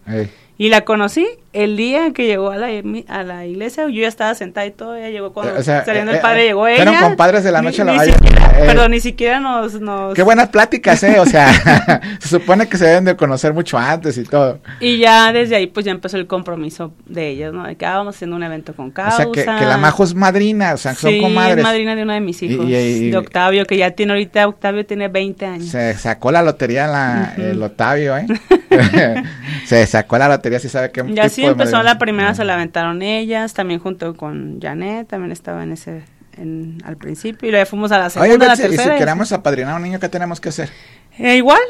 [0.57, 2.69] Y la conocí el día que llegó a la,
[3.09, 3.85] a la iglesia.
[3.89, 4.95] Yo ya estaba sentada y todo.
[4.95, 7.01] Ella llegó cuando Eh, o sea, saliendo eh, el padre, eh, llegó fueron ella.
[7.03, 8.17] compadres de la Ni- noche a la ni mañana.
[8.19, 9.81] siquiera- Eh, Perdón, ni siquiera nos.
[9.81, 11.19] nos Qué buenas pláticas, ¿eh?
[11.19, 14.61] O sea, se supone que se deben de conocer mucho antes y todo.
[14.81, 17.65] Y ya desde ahí, pues ya empezó el compromiso de ellos, ¿no?
[17.67, 19.17] De que ah, vamos haciendo un evento con O causa.
[19.17, 21.59] sea, que, que la Majo es madrina, o sea, son sí, comadres.
[21.59, 24.13] es madrina de uno de mis Y- hijos, y- y- de Octavio, que ya tiene
[24.13, 25.67] ahorita, Octavio tiene 20 años.
[25.71, 27.43] Se sacó la lotería la, Ujú.
[27.43, 28.27] el Otavio, ¿eh?
[29.67, 32.55] se sacó la lotería, si sabe qué Y tipo de empezó la primera, se la
[32.55, 36.03] aventaron ellas, también junto con Janet, también estaba en ese,
[36.39, 38.77] en, al principio, y luego fuimos a la segunda, Oye, a la Betsy, y si
[38.77, 38.97] tercera.
[38.97, 40.71] y queremos apadrinar a un niño, ¿qué tenemos que hacer?
[41.19, 41.61] Eh, igual,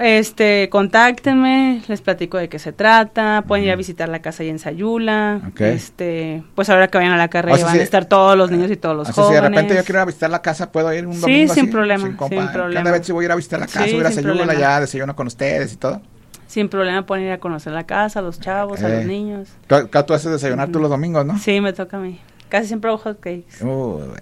[0.00, 4.48] este, contáctenme, les platico de qué se trata, pueden ir a visitar la casa ahí
[4.48, 5.60] en Sayula, Ok.
[5.62, 8.36] este, pues ahora que vayan a la carrera O sea, van si- a estar todos
[8.38, 9.42] los niños y todos los o sea, si jóvenes.
[9.42, 11.64] de repente yo quiero ir a visitar la casa, ¿puedo ir un Sí, domingo sin
[11.64, 11.72] así?
[11.72, 12.90] problema, sin ¿Qué problema.
[12.92, 13.12] Betsy?
[13.12, 14.80] Voy a ir a visitar la casa, Sí, voy a ir a sin Sayula, ya
[14.80, 16.00] desayuno con ustedes y todo.
[16.46, 18.96] Sin problema pueden ir a conocer la casa, a los chavos, a Eh.
[18.98, 19.48] los niños.
[19.66, 21.38] Tú, tú haces desayunar tú los domingos, ¿no?
[21.38, 22.20] Sí, me toca a mí.
[22.52, 23.64] Casi siempre hago hot cakes.
[23.64, 24.12] Uh,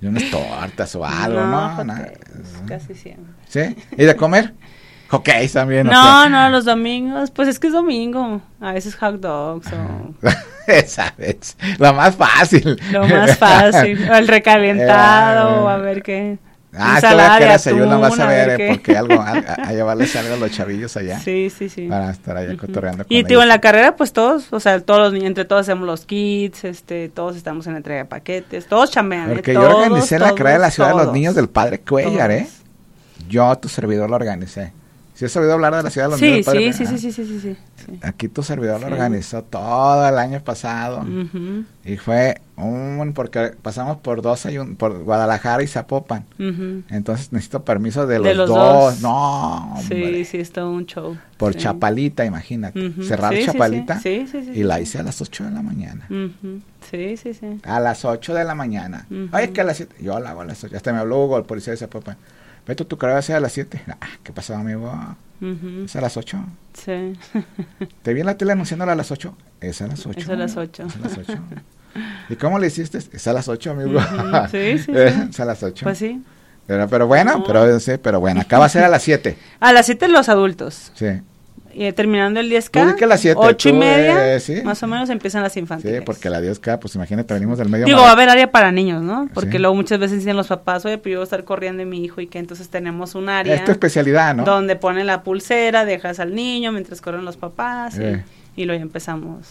[0.00, 1.74] y unas tortas o algo, ¿no?
[1.74, 3.34] hot cakes, casi siempre.
[3.48, 3.76] ¿Sí?
[3.98, 4.54] ¿Y de comer?
[5.10, 5.88] Ok, también.
[5.88, 8.40] No, no, los domingos, pues es que es domingo.
[8.60, 10.14] A veces hot dogs o
[10.68, 11.56] Esa vez.
[11.78, 12.80] Lo más fácil.
[12.92, 14.08] lo más fácil.
[14.10, 15.72] o el recalentado, Eh.
[15.72, 16.38] a ver qué.
[16.78, 20.14] Ah, te voy a querer desayuno, vas a ver, eh, porque algo, a, a, llevarles
[20.16, 21.18] algo a los chavillos allá.
[21.20, 21.88] Sí, sí, sí.
[21.88, 25.00] Para estar allá cotorreando con Y digo, en la carrera, pues todos, o sea, todos
[25.00, 28.66] los niños, entre todos hacemos los kits, este, todos estamos en la entrega de paquetes,
[28.66, 29.30] todos chambean.
[29.30, 29.54] Porque ¿eh?
[29.54, 32.30] yo todos, organicé la carrera de la ciudad todos, de los niños del padre Cuellar,
[32.30, 32.48] ¿eh?
[33.28, 34.72] Yo, tu servidor, lo organicé.
[35.16, 37.10] ¿Sí has oído hablar de la ciudad de los sí, niños sí, sí, sí, sí,
[37.10, 37.56] sí, sí,
[37.86, 40.98] sí, Aquí tu servidor lo organizó todo el año pasado.
[41.00, 41.64] Uh -huh.
[41.86, 46.26] Y fue un, porque pasamos por dos, ayun, por Guadalajara y Zapopan.
[46.38, 46.82] Uh -huh.
[46.90, 48.58] Entonces necesito permiso de los, de los dos.
[48.58, 49.00] dos.
[49.00, 50.16] No, hombre.
[50.16, 51.16] Sí, sí, es todo un show.
[51.38, 51.54] Por.
[51.54, 52.78] Chapalita, imagínate.
[52.78, 53.08] Uh -huh.
[53.08, 53.98] Cerrar Chapalita.
[53.98, 56.06] Sí, sí, sí, y la hice a las 8 de la mañana.
[56.90, 57.58] Sí, sí, sí.
[57.62, 59.06] A las 8 de la mañana.
[59.32, 59.96] Oye, que a las 7.
[60.02, 60.76] Yo la hago a las 8.
[60.76, 62.18] Hasta me habló Hugo, el policía de Zapopan.
[62.66, 63.82] Beto, tu carrera va a las 7.
[63.88, 64.92] Ah, ¿Qué pasó, amigo?
[65.40, 65.84] Uh -huh.
[65.84, 66.38] ¿Es a las 8?
[66.74, 67.12] Sí.
[68.02, 69.36] ¿Te vi en la tele anunciándola a las 8?
[69.60, 70.18] Es a las 8.
[70.18, 70.86] Es a las 8.
[70.86, 71.38] Es a las 8.
[72.28, 72.98] ¿Y cómo le hiciste?
[72.98, 73.98] Es a las 8, amigo.
[73.98, 74.50] Uh -huh.
[74.50, 75.20] Sí, sí, es, sí.
[75.30, 75.84] Es a las 8.
[75.84, 76.22] Pues sí.
[76.66, 77.44] Pero, pero bueno, no.
[77.44, 79.38] pero, sí, pero bueno, acá va a ser a las 7.
[79.60, 80.90] A las 7 los adultos.
[80.94, 81.06] Sí.
[81.78, 84.62] Y terminando el 10K, que a las 7, 8 y media, eh, sí.
[84.64, 85.98] más o menos empiezan las infantiles.
[85.98, 87.84] Sí, porque la 10K, pues imagínate, venimos del medio.
[87.84, 89.28] Digo, va a haber área para niños, ¿no?
[89.34, 89.58] Porque Sí.
[89.58, 92.02] luego muchas veces dicen los papás, oye, pues yo voy a estar corriendo de mi
[92.02, 94.44] hijo y que entonces tenemos un área Es tu especialidad, ¿no?
[94.44, 98.24] donde ponen la pulsera, dejas al niño mientras corren los papás y- Eh.
[98.56, 99.46] y, luego ya empezamos.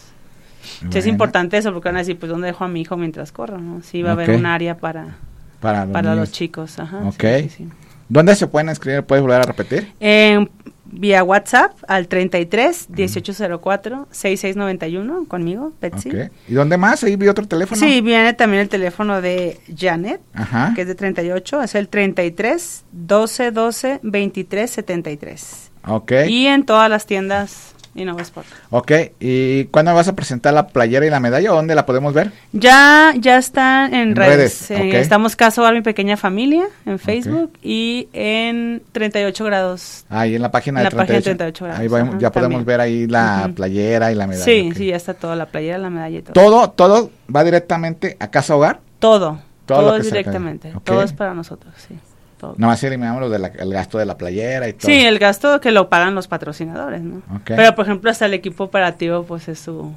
[0.90, 3.30] Sí, es importante eso porque van a decir, pues ¿dónde dejo a mi hijo mientras
[3.30, 3.58] corro?
[3.58, 3.82] ¿no?
[3.84, 5.16] Sí, va a haber un área para,
[5.60, 6.76] Para los, para los chicos.
[6.80, 7.14] Ajá, Ok.
[7.20, 7.68] sí, sí, sí.
[8.08, 9.02] ¿Dónde se pueden inscribir?
[9.04, 9.92] ¿Puedes volver a repetir?
[10.00, 10.50] En-
[10.90, 16.10] vía WhatsApp al 33 1804 6691 conmigo, Betsy.
[16.10, 16.30] Ok.
[16.48, 17.02] ¿Y dónde más?
[17.04, 17.78] Ahí vi otro teléfono.
[17.80, 20.72] Sí, viene también el teléfono de Janet, Ajá.
[20.74, 25.70] que es de 38, es el 33 12 12 23 73.
[25.88, 26.12] Ok.
[26.28, 28.46] Y en todas las tiendas Innova Sport.
[28.70, 28.92] Ok.
[29.20, 31.50] ¿Y cuándo vas a presentar la playera y la medalla?
[31.50, 32.30] ¿Dónde la podemos ver?
[32.52, 34.68] Ya, ya están en, En redes.
[34.68, 34.94] redes, Eh, ok.
[34.94, 40.04] Estamos Caso Bar Mi Pequeña Familia en Facebook y en 38 grados.
[40.08, 41.36] Ahí en la página En de la página de 38.
[41.58, 42.66] 38 grados, Ahí vamos- ajá, ya podemos también.
[42.66, 44.44] ver ahí la playera y la medalla.
[44.44, 46.32] Sí, sí, ya está todo, la playera, la medalla y todo.
[46.34, 48.80] Todo, todo va directamente a Casa Hogar.
[48.98, 50.72] Todo, Todo todo, directamente.
[50.84, 51.94] Todo es para nosotros, sí.
[52.38, 52.54] Todo.
[52.58, 54.90] Nada más eliminamos lo del gasto de la playera y todo.
[54.90, 57.22] Sí, el gasto que lo pagan los patrocinadores, ¿no?
[57.44, 59.92] Pero, por ejemplo, hasta el equipo operativo, pues es su,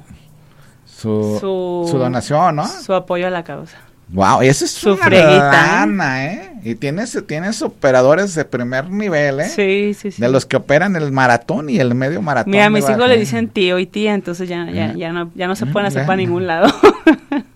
[0.86, 2.66] su, su, su donación, ¿no?
[2.66, 3.76] Su apoyo a la causa.
[4.12, 6.32] Wow, eso es Su freguita, ¿eh?
[6.34, 6.60] ¿eh?
[6.64, 9.48] Y tienes, tienes operadores de primer nivel, ¿eh?
[9.48, 10.20] Sí, sí, sí.
[10.20, 12.50] De los que operan el maratón y el medio maratón.
[12.50, 14.94] Mira, a mis hijos le dicen tío y tía, entonces ya, ya, Ah.
[14.96, 16.74] ya, no, ya no se Ah, pueden hacer para ningún lado.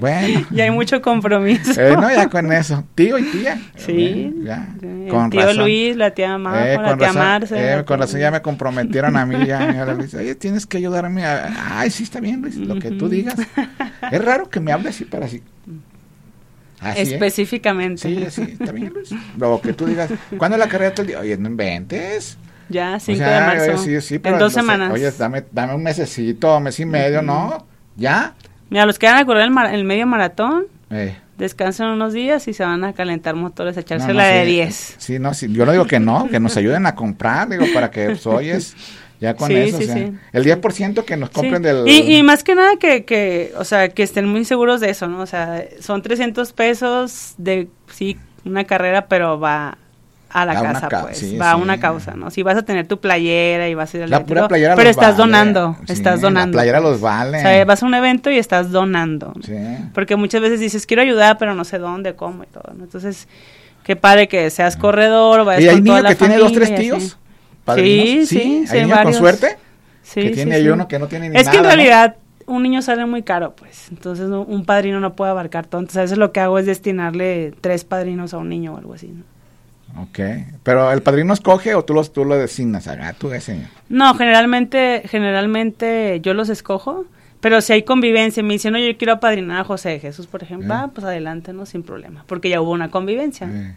[0.00, 0.46] Bueno.
[0.50, 1.80] ya hay mucho compromiso.
[1.80, 2.84] Eh, no, ya con eso.
[2.94, 3.60] Tío y tía.
[3.76, 4.68] Sí, ya.
[4.80, 5.58] sí, Con tío razón.
[5.58, 7.72] Luis, la tía Majo, Eh, la con tía razón, Marce.
[7.72, 9.36] eh, la con razón ya me comprometieron a mí.
[9.46, 11.78] Ya, ya le dice, Oye, tienes que ayudarme a...
[11.80, 13.36] Ay, sí, está bien, Luis, lo que tú digas.
[14.10, 15.42] Es raro que me hable así, pero así.
[16.80, 17.14] Así, ¿eh?
[17.14, 18.02] Específicamente.
[18.02, 19.10] Sí, sí, está bien, Luis.
[19.38, 20.10] Lo que tú digas.
[20.36, 21.20] ¿Cuándo es la carrera día?
[21.20, 22.36] Oye, no inventes.
[22.68, 23.82] Ya, O 5 sea, de marzo.
[23.82, 24.92] oye, sí, sí, pero en dos no sé, semanas.
[24.92, 27.66] Oye, dame, dame un mesecito, mes y medio, ¿no?
[27.96, 28.34] ¿Ya?
[28.70, 32.46] Mira, los que van a correr el, mar- el medio maratón, Eh, descansan unos días
[32.48, 34.94] y se van a calentar motores, a echarse no, no, la de sí, 10.
[34.98, 37.90] Sí, no, sí, yo no digo que no, que nos ayuden a comprar, digo, para
[37.90, 38.74] que, pues, oyes,
[39.20, 40.12] ya con Sí, eso, sí, o sea, sí.
[40.32, 41.86] el 10% que nos compren del...
[41.88, 45.08] Y, y más que nada que, que, o sea, que estén muy seguros de eso,
[45.08, 45.20] ¿no?
[45.20, 49.76] O sea, son 300 pesos de, sí, una carrera, pero va
[50.42, 51.62] a la A casa, ca- pues, sí, va a sí.
[51.62, 52.30] una causa, ¿no?
[52.30, 54.88] Si vas a tener tu playera y vas a ir al La pura playera pero
[54.88, 56.56] los estás vale, donando, sí, estás donando.
[56.56, 57.38] La playera los vale.
[57.38, 59.32] O sea, vas a un evento y estás donando.
[59.34, 59.42] ¿no?
[59.42, 59.54] Sí.
[59.94, 62.84] Porque muchas veces dices, quiero ayudar, pero no sé dónde, cómo y todo, ¿no?
[62.84, 63.28] Entonces,
[63.82, 66.52] qué padre que seas corredor, vayas ¿Y hay con toda niño la que tiene dos,
[66.52, 67.18] tres tíos?
[67.74, 69.56] Sí, sí, sí, ¿Hay con suerte?
[70.02, 72.16] Sí, que tiene uno que no tiene ni Es que en realidad
[72.46, 73.88] un niño sale muy caro, pues.
[73.90, 75.80] Entonces un padrino no puede abarcar todo.
[75.80, 78.92] Entonces a veces lo que hago es destinarle tres padrinos a un niño o algo
[78.92, 79.08] así.
[79.08, 79.24] ¿no?
[79.98, 80.18] Ok,
[80.62, 82.86] pero ¿el padrino escoge o tú, los, tú lo designas?
[82.88, 83.66] Ah, tú ese.
[83.88, 87.04] No, generalmente, generalmente yo los escojo,
[87.40, 90.42] pero si hay convivencia, me dicen, no, yo quiero apadrinar a José de Jesús, por
[90.42, 90.76] ejemplo, Eh.
[90.78, 93.48] ah, pues adelante, no, sin problema, porque ya hubo una convivencia.
[93.50, 93.74] Eh,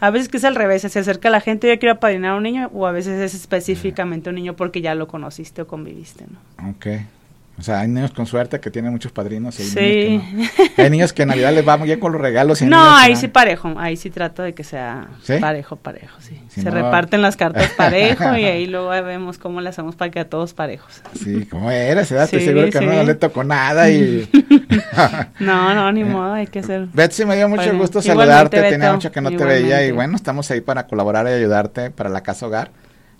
[0.00, 2.42] A veces que es al revés, se acerca la gente, yo quiero apadrinar a un
[2.42, 6.24] niño, o a veces es específicamente un niño porque ya lo conociste o conviviste,
[6.58, 6.70] ¿no?
[6.70, 6.86] ok.
[7.58, 10.22] O sea, hay niños con suerte que tienen muchos padrinos y hay, Sí.
[10.34, 10.84] niños, que no.
[10.84, 12.60] hay niños que en Navidad les va muy bien con los regalos.
[12.62, 15.34] y No, ahí sí parejo, ahí sí trato de que sea ¿Sí?
[15.38, 16.40] parejo, parejo, sí.
[16.48, 20.10] Si Se no- reparten las cartas parejo y ahí luego vemos cómo le hacemos para
[20.10, 21.02] que a todos parejos.
[21.22, 22.24] Sí, como eres, ¿verdad?
[22.24, 24.28] Estoy Sí, seguro que no le tocó nada y...
[25.40, 26.86] No, no, ni modo, hay que hacer.
[26.92, 30.50] Betsy, me dio mucho gusto saludarte, tenía mucho que no te veía y bueno, estamos
[30.50, 32.70] ahí para colaborar y ayudarte para la casa hogar.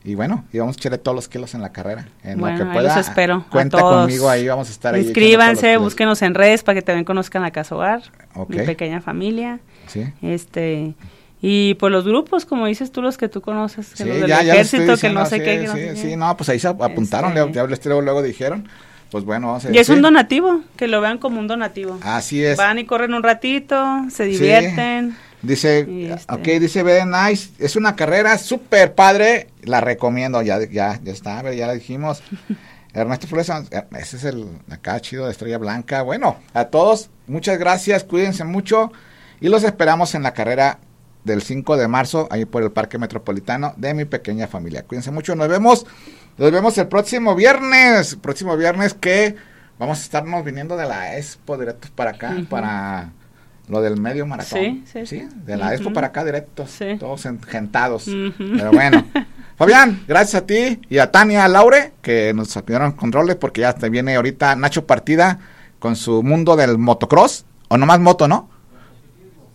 [0.05, 2.09] Y bueno, y vamos a echarle todos los kilos en la carrera.
[2.25, 2.97] En Bueno, lo que ahí pueda.
[2.97, 4.01] los espero, a Cuenta todos.
[4.03, 5.03] conmigo ahí, vamos a estar ahí.
[5.05, 5.83] Inscríbanse, kilos.
[5.83, 8.03] búsquenos en redes para que también conozcan la Casa Hogar,
[8.35, 8.51] Ok.
[8.51, 9.61] mi pequeña familia.
[9.87, 10.05] Sí.
[10.23, 10.95] Este,
[11.45, 14.29] Y pues los grupos, como dices tú, los que tú conoces, que Sí, los del
[14.29, 15.59] ya, ya ejército, que no diciendo, sé sí, qué.
[15.61, 16.17] que no sí, sé sí, qué.
[16.17, 18.69] no, pues ahí se apuntaron, Este- ya, les- luego, luego dijeron.
[19.11, 21.99] Pues bueno, vamos a Y es un donativo, que lo vean como un donativo.
[22.03, 22.57] Así es.
[22.57, 23.77] Van y corren un ratito,
[24.09, 24.39] se Sí.
[25.43, 31.01] Dice, este- ok, dice Ben Nice, es una carrera súper padre, la recomiendo, ya, ya,
[31.03, 32.23] ya está, ya la dijimos.
[32.95, 36.03] Ernesto Flores, eh, ese es el acá chido de Estrella Blanca.
[36.03, 38.93] Bueno, a todos, muchas gracias, cuídense mucho
[39.41, 40.79] y los esperamos en la carrera
[41.25, 44.85] del 5 de marzo, ahí por el Parque Metropolitano de mi pequeña familia.
[44.85, 45.87] Cuídense mucho, nos vemos,
[46.37, 49.37] nos vemos el próximo viernes, próximo viernes que
[49.79, 52.45] vamos a estarnos viniendo de la Expo directos para acá, Ujú.
[52.47, 53.11] para
[53.73, 54.61] lo del medio maratón.
[54.61, 55.29] Sí, sí, sí.
[55.47, 55.95] de la Expo Ujú.
[55.95, 56.97] para acá directos, Sí.
[57.01, 58.05] todos engentados.
[58.05, 59.05] Pero bueno.
[59.57, 63.73] Fabián, gracias a ti y a Tania, a Laure, que nos ayudaron controles porque ya
[63.73, 65.39] te viene ahorita Nacho Partida
[65.79, 68.51] con su mundo del motocross, o nomás moto, ¿no?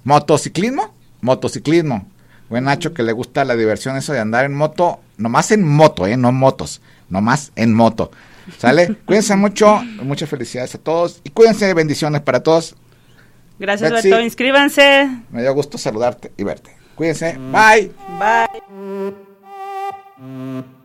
[0.04, 2.08] Motociclismo, motociclismo.
[2.50, 6.08] Buen Nacho que le gusta la diversión eso de andar en moto, nomás en moto,
[6.08, 6.18] ¿eh?
[6.18, 8.10] No motos, nomás en moto.
[8.58, 8.96] ¿Sale?
[9.06, 12.76] cuídense mucho, muchas felicidades a todos y cuídense, bendiciones para todos.
[13.60, 14.10] Gracias, Betsy.
[14.10, 14.22] Beto.
[14.22, 15.10] Inscríbanse.
[15.32, 16.76] Me dio gusto saludarte y verte.
[16.96, 17.92] Cuídense, bye.
[20.20, 20.77] Bye.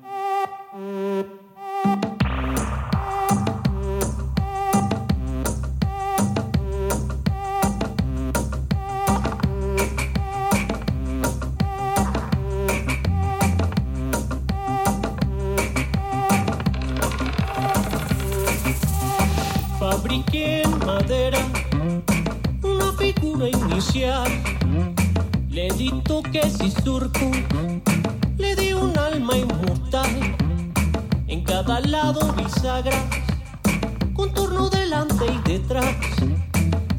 [25.90, 27.28] Toques y surco,
[28.38, 30.36] le di un alma inmortal.
[31.26, 32.96] En cada lado bisagra,
[34.14, 35.96] contorno delante y detrás.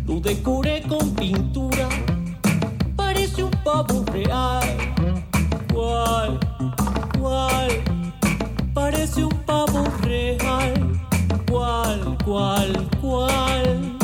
[0.06, 1.88] Lo decoré con pintura,
[2.98, 4.94] parece un pavo real.
[5.74, 6.40] ¿Cuál?
[7.20, 7.70] ¿Cuál?
[8.74, 11.00] Parece un pavo real.
[11.50, 13.98] ¿Cuál, cuál, cuál?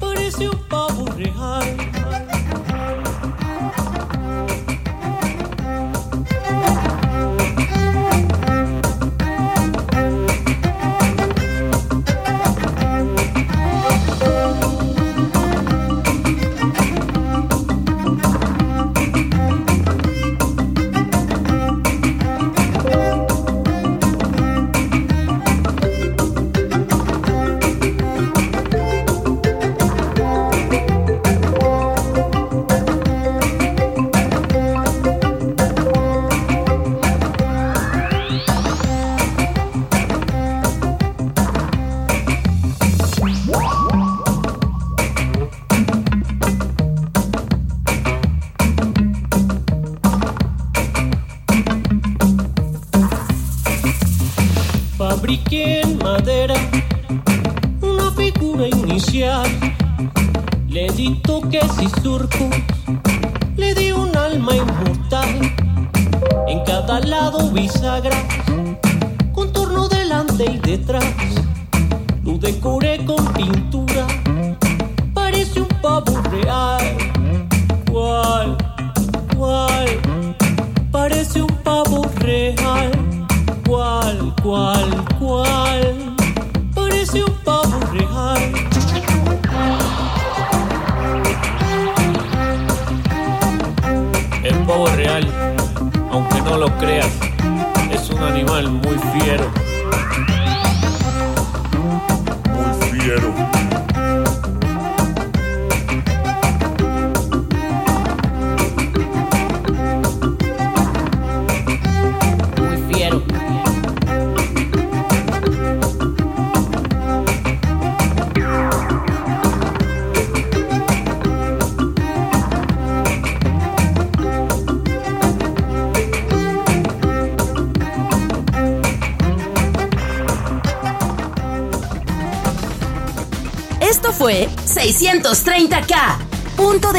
[0.00, 2.05] Parece un pavo real.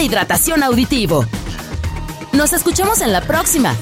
[0.02, 1.26] Hidratación auditivo.
[2.34, 3.76] Nos escuchamos en la próxima.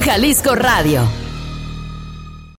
[0.00, 1.25] Jalisco Radio.